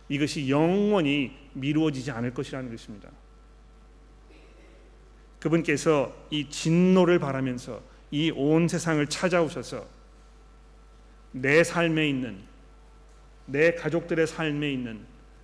이것이 0.08 0.48
영원히 0.48 1.36
미루어지지 1.52 2.10
않을 2.10 2.32
것이라는 2.32 2.70
것입니다. 2.70 3.10
그분께서 5.40 6.26
이 6.30 6.48
진노를 6.48 7.18
바라면서 7.18 7.82
이 8.10 8.30
온 8.30 8.68
세상을 8.68 9.04
찾아오셔서 9.06 9.84
내 11.32 11.64
삶에 11.64 12.08
있는 12.08 12.38
내 13.46 13.74
가족들의 13.74 14.26
삶에 14.26 14.72
있는 14.72 15.00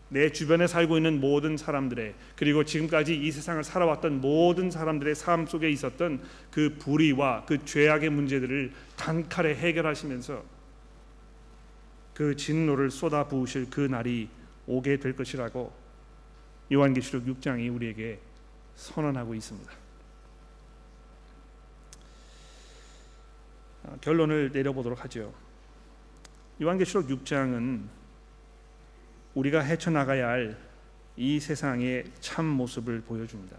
내 0.09 0.31
주변에 0.33 0.67
살고 0.67 0.97
있는 0.97 1.21
모든 1.21 1.57
사람들의 1.57 2.15
그리고 2.37 2.65
지금까지 2.65 3.15
이 3.17 3.31
세상을 3.31 3.63
살아왔던 3.63 4.21
모든 4.21 4.71
사람들의 4.71 5.15
삶 5.15 5.47
속에 5.47 5.71
있었던 5.71 6.21
그 6.51 6.77
불의와 6.79 7.45
그 7.45 7.65
죄악의 7.65 8.11
문제들을 8.11 8.73
단칼에 8.97 9.55
해결하시면서 9.55 10.45
그 12.15 12.37
진노를 12.37 12.91
쏟아 12.91 13.27
부으실 13.29 13.71
그 13.71 13.81
날이 13.81 14.29
오게 14.67 14.99
될 14.99 15.15
것이라고 15.15 15.73
요한계시록 16.73 17.25
6장이 17.27 17.73
우리에게 17.75 18.19
선언하고 18.75 19.35
있습니다. 19.35 19.80
결론을 24.01 24.51
내려보도록 24.53 25.05
하죠. 25.05 25.33
요한계시록 26.63 27.09
6장은 27.09 27.83
우리가 29.35 29.61
헤쳐나가야 29.61 30.29
할 30.29 30.71
이 31.21 31.39
세상의 31.39 32.05
참 32.21 32.47
모습을 32.47 33.03
보여줍니다. 33.03 33.55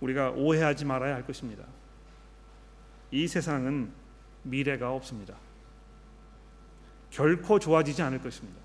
우리가 0.00 0.32
오해하지 0.32 0.84
말아야 0.84 1.14
할 1.14 1.24
것입니다. 1.24 1.64
이 3.10 3.26
세상은 3.26 3.90
미래가 4.42 4.92
없습니다. 4.92 5.34
결코 7.08 7.58
좋아지지 7.58 8.02
않을 8.02 8.20
것입니다. 8.20 8.60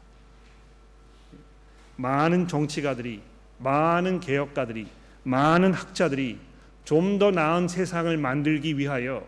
많은 1.95 2.49
정치가들이, 2.49 3.23
많은 3.59 4.19
개혁가들이, 4.19 4.89
많은 5.23 5.71
학자들이 5.71 6.37
좀 6.83 7.19
더 7.19 7.31
나은 7.31 7.67
세상을 7.67 8.15
만들기 8.17 8.77
위하여 8.77 9.25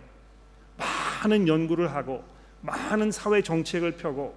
많은 0.78 1.48
연구를 1.48 1.94
하고 1.94 2.24
많은 2.62 3.12
사회 3.12 3.42
정책을 3.42 3.94
펴고 3.94 4.36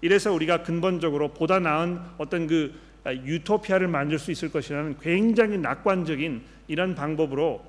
이래서 0.00 0.32
우리가 0.32 0.62
근본적으로 0.64 1.32
보다 1.32 1.60
나은 1.60 2.00
어떤 2.18 2.46
그 2.46 2.74
유토피아를 3.06 3.88
만들 3.88 4.18
수 4.18 4.30
있을 4.32 4.50
것이라는 4.50 4.98
굉장히 5.00 5.58
낙관적인 5.58 6.42
이런 6.68 6.94
방법으로 6.94 7.64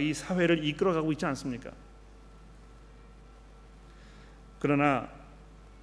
이 0.00 0.14
사회를 0.14 0.64
이끌어가고 0.64 1.12
있지 1.12 1.26
않습니까? 1.26 1.70
그러나 4.58 5.08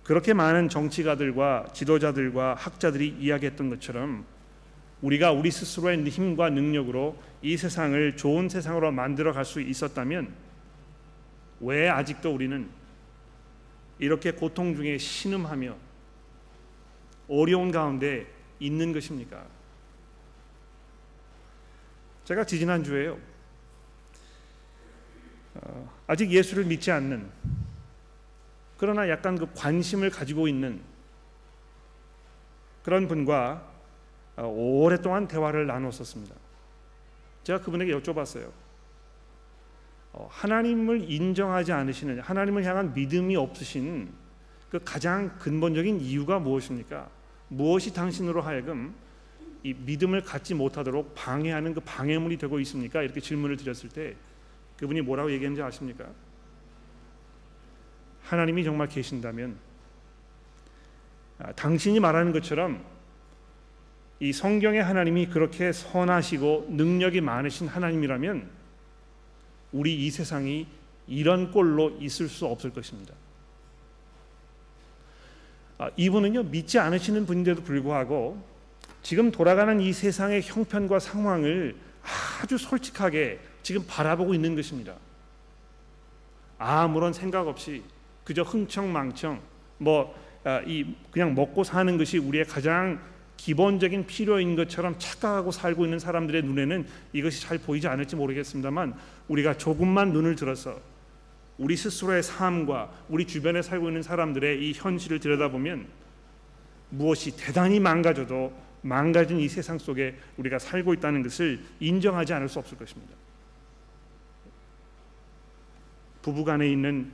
그렇게 0.03 0.33
많은 0.33 0.69
정치가들과 0.69 1.67
지도자들과 1.73 2.55
학자들이 2.55 3.17
이야기했던 3.19 3.69
것처럼 3.69 4.25
우리가 5.01 5.31
우리 5.31 5.49
스스로의 5.49 6.03
힘과 6.09 6.49
능력으로 6.49 7.17
이 7.41 7.55
세상을 7.55 8.17
좋은 8.17 8.49
세상으로 8.49 8.91
만들어 8.91 9.31
갈 9.31 9.45
수 9.45 9.61
있었다면 9.61 10.33
왜 11.61 11.89
아직도 11.89 12.33
우리는 12.33 12.69
이렇게 13.97 14.31
고통 14.31 14.75
중에 14.75 14.97
신음하며 14.97 15.75
어려운 17.27 17.71
가운데 17.71 18.27
있는 18.59 18.91
것입니까? 18.93 19.45
제가 22.25 22.45
지지난 22.45 22.83
주에요. 22.83 23.17
어, 25.55 25.91
아직 26.07 26.31
예수를 26.31 26.65
믿지 26.65 26.91
않는 26.91 27.29
그러나 28.77 29.09
약간 29.09 29.37
그 29.37 29.51
관심을 29.53 30.09
가지고 30.09 30.47
있는 30.47 30.79
그런 32.83 33.07
분과 33.07 33.61
어, 33.65 33.78
오랫동안 34.47 35.27
대화를 35.27 35.67
나눴었습니다. 35.67 36.35
제가 37.43 37.61
그분에게 37.61 37.91
여쭤봤어요. 37.93 38.49
어, 40.13 40.27
하나님을 40.31 41.09
인정하지 41.09 41.71
않으시는 41.71 42.19
하나님을 42.19 42.63
향한 42.63 42.93
믿음이 42.93 43.35
없으신 43.35 44.11
그 44.69 44.79
가장 44.83 45.37
근본적인 45.39 45.99
이유가 46.01 46.39
무엇입니까? 46.39 47.09
무엇이 47.47 47.93
당신으로 47.93 48.41
하여금 48.41 48.93
이 49.63 49.73
믿음을 49.73 50.21
갖지 50.23 50.53
못하도록 50.53 51.15
방해하는 51.15 51.73
그 51.73 51.81
방해물이 51.81 52.37
되고 52.37 52.59
있습니까? 52.61 53.01
이렇게 53.01 53.19
질문을 53.19 53.57
드렸을 53.57 53.89
때 53.89 54.15
그분이 54.77 55.01
뭐라고 55.01 55.31
얘기했는지 55.31 55.61
아십니까? 55.61 56.05
하나님이 58.23 58.63
정말 58.63 58.87
계신다면 58.87 59.57
아, 61.39 61.51
당신이 61.53 61.99
말하는 61.99 62.31
것처럼 62.31 62.83
이 64.19 64.33
성경의 64.33 64.83
하나님이 64.83 65.27
그렇게 65.27 65.71
선하시고 65.71 66.67
능력이 66.71 67.21
많으신 67.21 67.67
하나님이라면 67.67 68.49
우리 69.71 70.05
이 70.05 70.11
세상이 70.11 70.67
이런 71.07 71.51
꼴로 71.51 71.97
있을 72.01 72.27
수 72.27 72.45
없을 72.45 72.71
것입니다. 72.71 73.13
아, 75.77 75.89
이분은요 75.95 76.43
믿지 76.43 76.77
않으시는 76.77 77.25
분인데도 77.25 77.63
불구하고 77.63 78.43
지금 79.01 79.31
돌아가는 79.31 79.79
이 79.79 79.93
세상의 79.93 80.41
형편과 80.41 80.99
상황을 80.99 81.77
아주 82.41 82.57
솔직하게 82.57 83.39
지금 83.63 83.85
바라보고 83.87 84.33
있는 84.33 84.55
것입니다. 84.55 84.95
아무런 86.57 87.13
생각 87.13 87.47
없이 87.47 87.83
그저 88.25 88.41
흥청망청 88.41 89.39
뭐이 89.77 90.03
아, 90.43 90.61
그냥 91.11 91.33
먹고 91.33 91.63
사는 91.63 91.97
것이 91.97 92.17
우리의 92.17 92.43
가장 92.43 93.01
기본적인 93.39 94.05
필요인 94.05 94.57
것처럼 94.57 94.95
착각하고 94.99 95.51
살고 95.51 95.85
있는 95.85 95.97
사람들의 95.97 96.43
눈에는 96.43 96.85
이것이 97.13 97.41
잘 97.41 97.57
보이지 97.57 97.87
않을지 97.87 98.17
모르겠습니다만 98.17 98.93
우리가 99.29 99.57
조금만 99.57 100.11
눈을 100.11 100.35
들어서 100.35 100.77
우리 101.57 101.77
스스로의 101.77 102.21
삶과 102.21 102.91
우리 103.07 103.25
주변에 103.25 103.61
살고 103.61 103.87
있는 103.87 104.03
사람들의 104.03 104.61
이 104.61 104.73
현실을 104.73 105.21
들여다보면 105.21 105.87
무엇이 106.89 107.37
대단히 107.37 107.79
망가져도 107.79 108.53
망가진 108.81 109.39
이 109.39 109.47
세상 109.47 109.77
속에 109.77 110.17
우리가 110.35 110.59
살고 110.59 110.93
있다는 110.95 111.23
것을 111.23 111.61
인정하지 111.79 112.33
않을 112.33 112.49
수 112.49 112.59
없을 112.59 112.77
것입니다. 112.77 113.13
부부간에 116.21 116.69
있는 116.69 117.09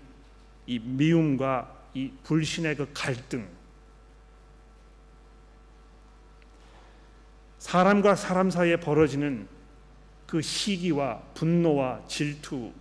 이 0.65 0.79
미움과 0.79 1.71
이 1.93 2.11
불신의 2.23 2.77
그 2.77 2.89
갈등, 2.95 3.47
사람과 7.65 8.13
사람 8.13 8.51
사이에 8.51 8.75
벌어지는 8.75 9.47
그 10.28 10.39
시기와 10.39 11.19
분노와 11.34 12.04
질투, 12.08 12.71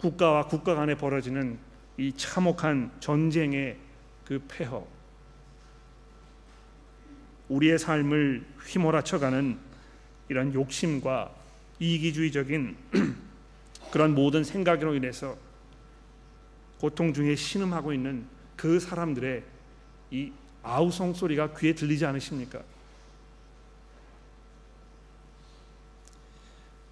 국가와 0.00 0.48
국가 0.48 0.74
간에 0.74 0.96
벌어지는 0.96 1.60
이 1.96 2.12
참혹한 2.16 2.90
전쟁의 2.98 3.78
그 4.24 4.44
폐허, 4.48 4.84
우리의 7.48 7.78
삶을 7.78 8.44
휘몰아쳐가는 8.66 9.56
이런 10.28 10.52
욕심과 10.52 11.32
이기주의적인 11.78 12.76
그런 13.92 14.16
모든 14.16 14.42
생각으로 14.42 14.96
인해서 14.96 15.38
고통 16.80 17.14
중에 17.14 17.36
신음하고 17.36 17.92
있는 17.92 18.26
그 18.56 18.80
사람들의 18.80 19.44
이 20.10 20.32
아우성 20.62 21.14
소리가 21.14 21.54
귀에 21.54 21.74
들리지 21.74 22.04
않으십니까? 22.06 22.62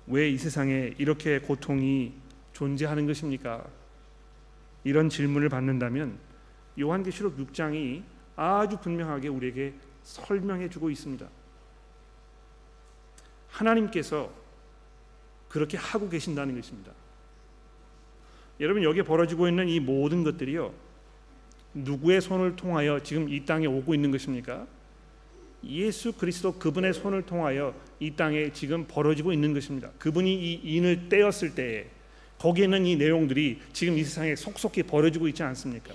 왜 0.07 0.31
이 0.33 0.39
세상에 0.39 0.95
이렇게 0.99 1.39
고통이 1.39 2.15
존재하는 2.55 3.07
것입니까? 3.07 3.67
이런 4.85 5.11
질문을 5.11 5.49
받는다면 5.51 6.19
요한계시록 6.81 7.37
6장이 7.37 8.03
아주 8.37 8.79
분명하게 8.79 9.29
우리에게 9.29 9.75
설명해 10.05 10.71
주고 10.71 10.89
있습니다. 10.89 11.29
하나님께서 13.49 14.33
그렇게 15.49 15.77
하고 15.77 16.09
계신다는 16.09 16.55
것입니다. 16.55 16.93
여러분 18.61 18.83
여기에 18.83 19.03
벌어지고 19.03 19.49
있는 19.49 19.69
이 19.69 19.79
모든 19.79 20.25
것들이요. 20.25 20.73
누구의 21.85 22.21
손을 22.21 22.57
통하여 22.57 23.01
지금 23.03 23.29
이 23.29 23.45
땅에 23.45 23.67
오고 23.67 23.95
있는 23.95 24.11
것입니까? 24.11 24.67
예수 25.64 26.12
그리스도 26.12 26.53
그분의 26.53 26.95
손을 26.95 27.23
통하여 27.23 27.75
이 28.01 28.12
땅에 28.12 28.53
지금 28.53 28.87
벌어지고 28.87 29.33
있는 29.33 29.53
것입니다. 29.55 29.91
그분이 29.99 30.33
이 30.33 30.61
인을 30.77 31.09
떼었을 31.09 31.55
때에 31.55 31.87
거기에는 32.38 32.87
이 32.87 32.97
내용들이 32.97 33.61
지금 33.73 33.99
이 33.99 34.05
세상에 34.05 34.37
속속히 34.37 34.85
벌어지고 34.85 35.27
있지 35.29 35.43
않습니까? 35.43 35.93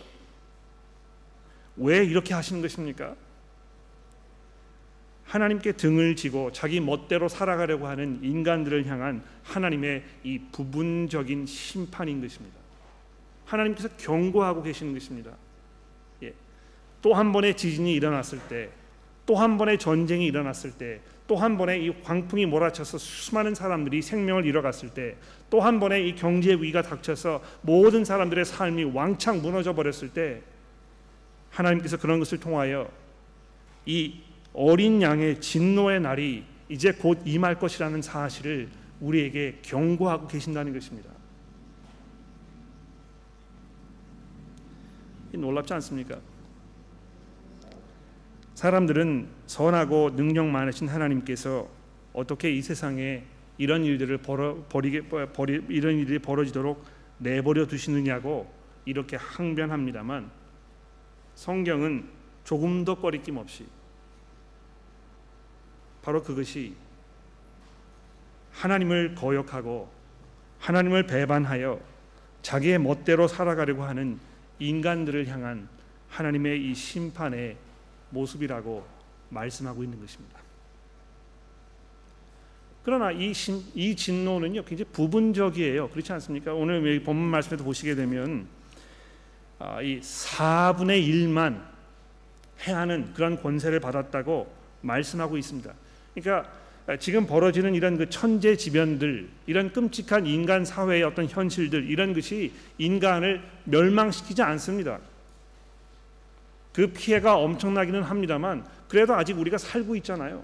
왜 1.78 2.04
이렇게 2.04 2.34
하시는 2.34 2.62
것입니까? 2.62 3.16
하나님께 5.24 5.72
등을 5.72 6.16
지고 6.16 6.52
자기 6.52 6.80
멋대로 6.80 7.30
살아가려고 7.30 7.88
하는 7.88 8.20
인간들을 8.22 8.86
향한 8.86 9.24
하나님의 9.44 10.04
이 10.24 10.40
부분적인 10.52 11.46
심판인 11.46 12.22
것입니다. 12.22 12.58
하나님께서 13.46 13.90
경고하고 13.98 14.62
계시는 14.62 14.94
것입니다. 14.94 15.32
예. 17.04 17.10
또한 17.10 17.32
번의 17.32 17.58
지진이 17.58 17.94
일어났을 17.94 18.40
때, 18.48 18.70
또 19.26 19.36
한 19.36 19.58
번의 19.58 19.78
전쟁이 19.78 20.26
일어났을 20.26 20.72
때, 20.72 21.02
또 21.28 21.36
한 21.36 21.58
번의 21.58 21.86
이 21.86 22.02
광풍이 22.02 22.46
몰아쳐서 22.46 22.98
수많은 22.98 23.56
사람들이 23.56 24.02
생명을 24.02 24.46
잃어갔을 24.46 24.90
때, 24.90 25.16
또 25.50 25.60
한 25.60 25.80
번의 25.80 26.10
이 26.10 26.16
경제 26.16 26.54
위기가 26.54 26.82
닥쳐서 26.82 27.42
모든 27.62 28.04
사람들의 28.04 28.46
삶이 28.46 28.86
왕창 28.86 29.42
무너져 29.42 29.74
버렸을 29.74 30.10
때, 30.10 30.42
하나님께서 31.52 31.98
그런 31.98 32.20
것을 32.20 32.40
통하여 32.40 32.90
이 33.86 34.22
어린 34.54 35.02
양의 35.02 35.42
진노의 35.42 36.02
날이 36.02 36.44
이제 36.70 36.92
곧 36.92 37.22
임할 37.26 37.60
것이라는 37.60 38.02
사실을 38.02 38.70
우리에게 39.02 39.60
경고하고 39.62 40.28
계신다는 40.28 40.74
것입니다. 40.74 41.10
놀랍지 45.32 45.74
않습니까? 45.74 46.33
사람들은 48.56 49.28
선하고 49.48 50.16
능력 50.16 50.46
많으신 50.48 50.88
하나님께서 50.88 51.68
어떻게 52.14 52.52
이 52.52 52.62
세상에 52.62 53.24
이런 53.58 53.84
일들을 53.84 54.20
벌어 54.20 54.64
버리게 54.70 55.08
버리 55.34 55.64
이런 55.70 55.98
일이 55.98 56.20
벌어지도록 56.20 56.84
내버려 57.18 57.68
두시느냐고 57.68 58.52
이렇게 58.86 59.16
항변합니다만 59.16 60.30
성경은 61.36 62.08
조금도 62.44 62.96
꺼리낌 62.96 63.38
없이 63.38 63.66
바로 66.02 66.22
그것이 66.22 66.76
하나님을 68.52 69.16
거역하고 69.16 69.90
하나님을 70.60 71.08
배반하여 71.08 71.80
자기의 72.42 72.80
멋대로 72.80 73.28
살아가려고 73.28 73.84
하는 73.84 74.20
인간들을 74.60 75.28
향한 75.28 75.68
하나님의 76.10 76.70
이 76.70 76.76
심판의 76.76 77.58
모습이라고 78.14 78.86
말씀하고 79.30 79.84
있는 79.84 80.00
것입니다. 80.00 80.40
그러나 82.84 83.12
이, 83.12 83.34
신, 83.34 83.64
이 83.74 83.96
진노는요 83.96 84.64
굉장히 84.66 84.92
부분적이에요. 84.92 85.90
그렇지 85.90 86.12
않습니까? 86.14 86.54
오늘 86.54 87.02
본문 87.04 87.30
말씀에도 87.30 87.64
보시게 87.64 87.96
되면 87.96 88.48
아, 89.60 89.82
이 89.82 90.00
4분의 90.02 91.08
1만 91.08 91.64
해하는 92.68 93.14
그런 93.14 93.42
권세를 93.42 93.80
받았다고 93.80 94.54
말씀하고 94.82 95.38
있습니다. 95.38 95.74
그러니까 96.14 96.50
지금 97.00 97.26
벌어지는 97.26 97.76
이런 97.76 97.98
그 97.98 98.10
천재지변들, 98.10 99.30
이런 99.48 99.72
끔찍한 99.72 100.28
인간 100.28 100.66
사회의 100.66 101.04
어떤 101.04 101.28
현실들 101.28 101.90
이런 101.90 102.14
것이 102.14 102.52
인간을 102.78 103.42
멸망시키지 103.64 104.42
않습니다. 104.42 105.00
그 106.74 106.88
피해가 106.88 107.38
엄청나기는 107.38 108.02
합니다만 108.02 108.66
그래도 108.88 109.14
아직 109.14 109.38
우리가 109.38 109.58
살고 109.58 109.96
있잖아요. 109.98 110.44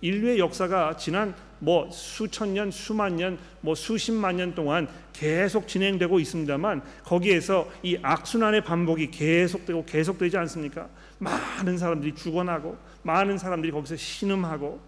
인류의 0.00 0.38
역사가 0.38 0.96
지난 0.96 1.34
뭐 1.58 1.90
수천 1.90 2.54
년, 2.54 2.70
수만 2.70 3.16
년, 3.16 3.38
뭐 3.60 3.74
수십만 3.74 4.38
년 4.38 4.54
동안 4.54 4.88
계속 5.12 5.68
진행되고 5.68 6.18
있습니다만 6.18 6.82
거기에서 7.04 7.70
이 7.82 7.98
악순환의 8.00 8.64
반복이 8.64 9.10
계속되고 9.10 9.84
계속되지 9.84 10.36
않습니까? 10.38 10.88
많은 11.18 11.76
사람들이 11.76 12.14
죽어나고 12.14 12.78
많은 13.02 13.36
사람들이 13.36 13.70
거기서 13.70 13.96
신음하고 13.96 14.80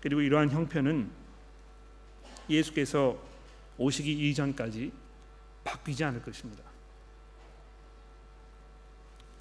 그리고 0.00 0.20
이러한 0.20 0.50
형편은 0.50 1.08
예수께서 2.50 3.16
오시기 3.78 4.30
이전까지 4.30 4.92
바뀌지 5.62 6.04
않을 6.04 6.22
것입니다. 6.22 6.63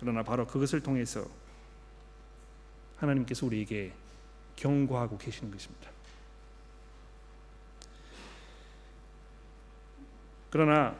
그러나 0.03 0.21
바로 0.21 0.45
그것을 0.45 0.81
통해서 0.81 1.25
하나님께서 2.97 3.45
우리에게 3.45 3.93
경고하고 4.57 5.17
계시는 5.17 5.49
것입니다. 5.49 5.89
그러나 10.49 10.93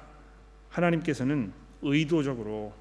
하나님께서는 0.70 1.52
의도적으로 1.82 2.74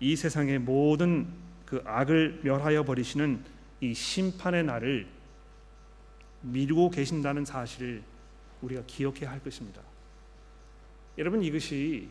이 0.00 0.16
세상의 0.16 0.60
모든 0.60 1.28
그 1.66 1.82
악을 1.84 2.40
멸하여 2.42 2.82
버리시는 2.82 3.44
이 3.82 3.92
심판의 3.92 4.64
날을 4.64 5.06
미루고 6.40 6.88
계신다는 6.88 7.44
사실을 7.44 8.02
우리가 8.62 8.82
기억해야 8.86 9.30
할 9.30 9.40
것입니다. 9.42 9.82
여러분 11.18 11.42
이것이 11.42 12.08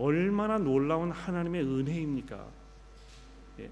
얼마나 0.00 0.56
놀라운 0.56 1.10
하나님의 1.10 1.62
은혜입니까? 1.62 2.46
예. 3.60 3.70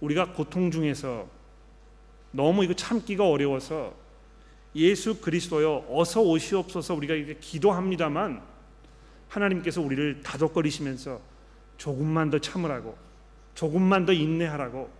우리가 0.00 0.32
고통 0.32 0.70
중에서 0.70 1.26
너무 2.32 2.64
이거 2.64 2.74
참기가 2.74 3.26
어려워서 3.26 3.94
예수 4.74 5.20
그리스도여 5.22 5.86
어서 5.88 6.20
오시옵소서 6.20 6.94
우리가 6.94 7.14
이렇게 7.14 7.38
기도합니다만 7.40 8.42
하나님께서 9.28 9.80
우리를 9.80 10.20
다독거리시면서 10.20 11.20
조금만 11.78 12.28
더 12.28 12.38
참으라고 12.38 12.96
조금만 13.54 14.04
더 14.04 14.12
인내하라고 14.12 14.90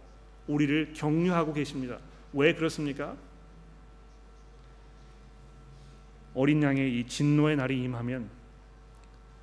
우리를 0.47 0.95
격려하고 0.95 1.53
계십니다. 1.53 1.99
왜 2.33 2.55
그렇습니까? 2.55 3.14
어린 6.35 6.62
양의 6.62 6.99
이 6.99 7.07
진노의 7.07 7.57
날이 7.57 7.83
임하면 7.83 8.36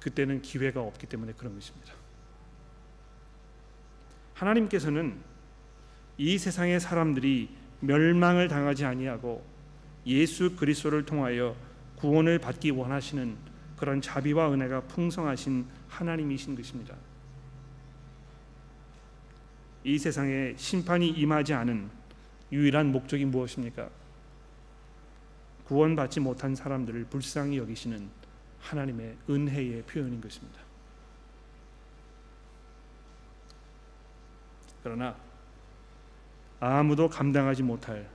그때는 0.04 0.42
기회가 0.42 0.82
없기 0.82 1.08
때문에 1.08 1.32
그런 1.32 1.56
것입니다. 1.56 1.94
하나님께서는 4.34 5.18
이 6.18 6.38
세상의 6.38 6.82
사람들이 6.82 7.50
멸망을 7.80 8.50
당하지 8.50 8.84
아니하고 8.84 9.46
예수 10.06 10.58
그리스도를 10.58 11.06
통하여 11.06 11.56
구원을 11.96 12.40
받기 12.40 12.72
원하시는 12.72 13.38
그런 13.78 14.02
자비와 14.02 14.52
은혜가 14.52 14.82
풍성하신 14.82 15.66
하나님이신 15.88 16.56
것입니다. 16.58 16.96
이 19.86 19.98
세상에 19.98 20.54
심판이 20.58 21.10
임하지 21.10 21.54
않은 21.54 21.90
유일한 22.52 22.92
목적이 22.92 23.24
무엇입니까? 23.26 23.90
구원받지 25.66 26.20
못한 26.20 26.56
사람들을 26.56 27.06
불쌍히 27.06 27.58
여기시는 27.58 28.23
하나님의 28.64 29.18
은혜의 29.30 29.84
표현인 29.84 30.22
것입니다. 30.22 30.62
그러나 34.82 35.16
아무도 36.60 37.10
감당하지 37.10 37.64
못할 37.64 38.10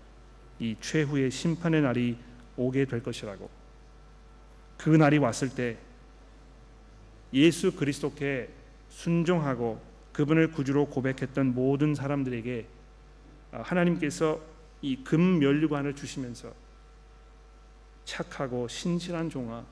이 0.58 0.76
최후의 0.80 1.30
심판의 1.30 1.82
날이 1.82 2.18
오게 2.56 2.86
될 2.86 3.02
것이라고 3.02 3.48
그 4.76 4.90
날이 4.90 5.18
왔을 5.18 5.48
때 5.50 5.78
예수 7.32 7.72
그리스도께 7.72 8.50
순종하고 8.88 9.80
그분을 10.12 10.50
구주로 10.50 10.86
고백했던 10.86 11.54
모든 11.54 11.94
사람들에게 11.94 12.66
하나님께서 13.52 14.40
이 14.80 15.02
금면류관을 15.04 15.94
주시면서 15.94 16.52
착하고 18.04 18.68
신실한 18.68 19.30
종아 19.30 19.64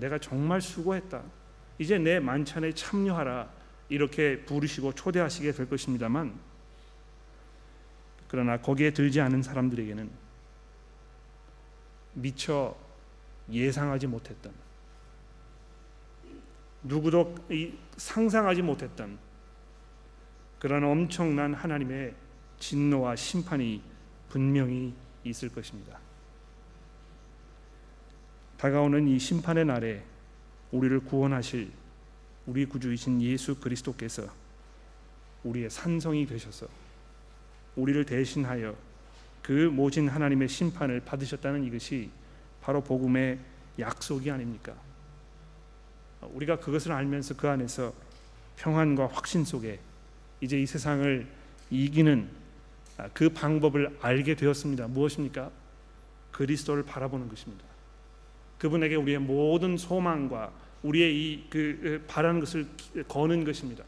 내가 0.00 0.18
정말 0.18 0.60
수고했다 0.60 1.22
이제 1.78 1.98
내 1.98 2.20
만찬에 2.20 2.72
참여하라 2.72 3.48
이렇게 3.88 4.44
부르시고 4.44 4.94
초대하시게 4.94 5.52
될 5.52 5.68
것입니다만 5.68 6.38
그러나 8.28 8.58
거기에 8.58 8.92
들지 8.92 9.20
않은 9.20 9.42
사람들에게는 9.42 10.10
미처 12.14 12.76
예상하지 13.50 14.06
못했던 14.06 14.52
누구도 16.82 17.34
상상하지 17.96 18.62
못했던 18.62 19.18
그런 20.58 20.84
엄청난 20.84 21.54
하나님의 21.54 22.14
진노와 22.58 23.16
심판이 23.16 23.82
분명히 24.28 24.94
있을 25.24 25.48
것입니다. 25.48 25.98
다가오는 28.58 29.06
이 29.06 29.18
심판의 29.18 29.64
날에 29.64 30.02
우리를 30.72 31.00
구원하실 31.00 31.70
우리 32.46 32.66
구주이신 32.66 33.22
예수 33.22 33.54
그리스도께서 33.60 34.24
우리의 35.44 35.70
산성이 35.70 36.26
되셔서 36.26 36.66
우리를 37.76 38.04
대신하여 38.04 38.74
그 39.42 39.52
모진 39.52 40.08
하나님의 40.08 40.48
심판을 40.48 41.00
받으셨다는 41.00 41.64
이것이 41.64 42.10
바로 42.60 42.82
복음의 42.82 43.38
약속이 43.78 44.30
아닙니까? 44.30 44.74
우리가 46.20 46.58
그것을 46.58 46.90
알면서 46.92 47.36
그 47.36 47.48
안에서 47.48 47.94
평안과 48.56 49.06
확신 49.06 49.44
속에 49.44 49.78
이제 50.40 50.60
이 50.60 50.66
세상을 50.66 51.28
이기는 51.70 52.28
그 53.14 53.28
방법을 53.28 53.98
알게 54.02 54.34
되었습니다. 54.34 54.88
무엇입니까? 54.88 55.52
그리스도를 56.32 56.82
바라보는 56.84 57.28
것입니다. 57.28 57.64
그분에게 58.58 58.96
우리의 58.96 59.18
모든 59.18 59.76
소망과 59.76 60.52
우리의 60.82 61.14
이 61.14 61.44
그 61.50 62.04
바라는 62.06 62.40
것을 62.40 62.66
거는 63.08 63.44
것입니다. 63.44 63.84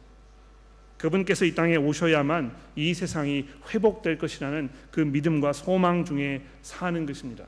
그분께서 0.98 1.46
이 1.46 1.54
땅에 1.54 1.76
오셔야만 1.76 2.54
이 2.76 2.92
세상이 2.92 3.48
회복될 3.72 4.18
것이라는 4.18 4.68
그 4.90 5.00
믿음과 5.00 5.52
소망 5.54 6.04
중에 6.04 6.42
사는 6.62 7.06
것입니다. 7.06 7.46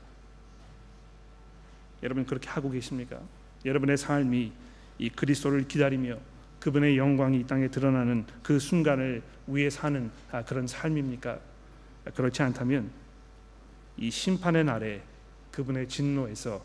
여러분 2.01 2.25
그렇게 2.25 2.49
하고 2.49 2.71
계십니까? 2.71 3.19
여러분의 3.63 3.97
삶이 3.97 4.51
이 4.97 5.09
그리스도를 5.09 5.67
기다리며 5.67 6.17
그분의 6.59 6.97
영광이 6.97 7.41
이 7.41 7.43
땅에 7.45 7.67
드러나는 7.67 8.25
그 8.41 8.57
순간을 8.57 9.21
위해 9.47 9.69
사는 9.69 10.09
아, 10.31 10.43
그런 10.43 10.65
삶입니까? 10.65 11.39
그렇지 12.15 12.41
않다면 12.41 12.89
이 13.97 14.09
심판의 14.09 14.63
날에 14.63 15.01
그분의 15.51 15.87
진노에서 15.87 16.63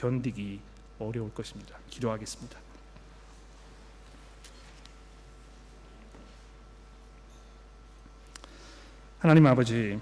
견디기 0.00 0.60
어려울 0.98 1.30
것입니다. 1.34 1.76
기도하겠습니다. 1.90 2.58
하나님 9.18 9.46
아버지 9.46 10.00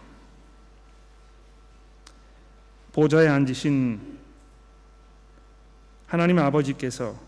보좌에 2.92 3.26
앉으신 3.26 4.20
하나님 6.06 6.38
아버지께서 6.38 7.18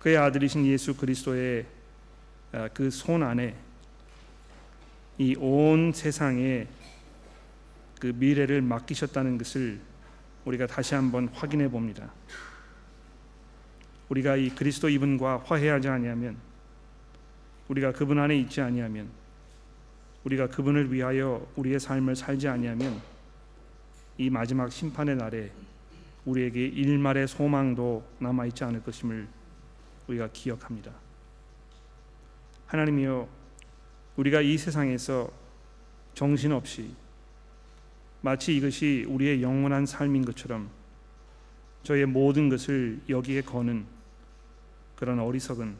그의 0.00 0.16
아들이신 0.16 0.66
예수 0.66 0.96
그리스도의 0.96 1.64
아, 2.50 2.68
그손 2.68 3.22
안에 3.22 3.56
이 5.18 5.36
온 5.36 5.92
세상의 5.92 6.66
그 8.00 8.08
미래를 8.08 8.62
맡기셨다는 8.62 9.38
것을 9.38 9.91
우리가 10.44 10.66
다시 10.66 10.94
한번 10.94 11.28
확인해 11.28 11.68
봅니다. 11.68 12.12
우리가 14.08 14.36
이 14.36 14.50
그리스도 14.50 14.88
이분과 14.88 15.44
화해하지 15.46 15.88
아니하면 15.88 16.36
우리가 17.68 17.92
그분 17.92 18.18
안에 18.18 18.36
있지 18.38 18.60
아니하면 18.60 19.08
우리가 20.24 20.48
그분을 20.48 20.92
위하여 20.92 21.46
우리의 21.56 21.80
삶을 21.80 22.16
살지 22.16 22.48
아니하면 22.48 23.00
이 24.18 24.28
마지막 24.30 24.70
심판의 24.70 25.16
날에 25.16 25.50
우리에게 26.24 26.66
일말의 26.66 27.26
소망도 27.26 28.06
남아 28.18 28.46
있지 28.46 28.64
않을 28.64 28.82
것임을 28.82 29.26
우리가 30.08 30.28
기억합니다. 30.32 30.92
하나님이여 32.66 33.28
우리가 34.16 34.40
이 34.40 34.58
세상에서 34.58 35.30
정신없이 36.14 36.94
마치 38.22 38.56
이것이 38.56 39.04
우리의 39.08 39.42
영원한 39.42 39.84
삶인 39.84 40.24
것처럼 40.24 40.70
저의 41.82 42.06
모든 42.06 42.48
것을 42.48 43.00
여기에 43.08 43.42
거는 43.42 43.84
그런 44.96 45.18
어리석은 45.18 45.74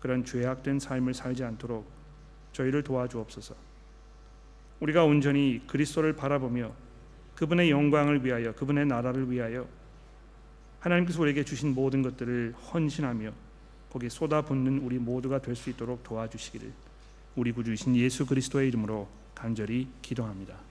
그런 0.00 0.24
죄악된 0.24 0.78
삶을 0.78 1.12
살지 1.12 1.42
않도록 1.42 1.90
저희를 2.52 2.82
도와주옵소서. 2.84 3.54
우리가 4.78 5.04
온전히 5.04 5.60
그리스도를 5.66 6.14
바라보며 6.14 6.72
그분의 7.34 7.70
영광을 7.70 8.24
위하여 8.24 8.54
그분의 8.54 8.86
나라를 8.86 9.30
위하여 9.30 9.68
하나님께서 10.78 11.20
우리에게 11.20 11.44
주신 11.44 11.74
모든 11.74 12.02
것들을 12.02 12.54
헌신하며 12.72 13.32
거기에 13.90 14.08
쏟아붓는 14.08 14.78
우리 14.78 14.98
모두가 14.98 15.42
될 15.42 15.56
수 15.56 15.68
있도록 15.70 16.04
도와주시기를 16.04 16.72
우리 17.36 17.52
구주이신 17.52 17.96
예수 17.96 18.24
그리스도의 18.24 18.68
이름으로 18.68 19.08
간절히 19.34 19.88
기도합니다. 20.00 20.69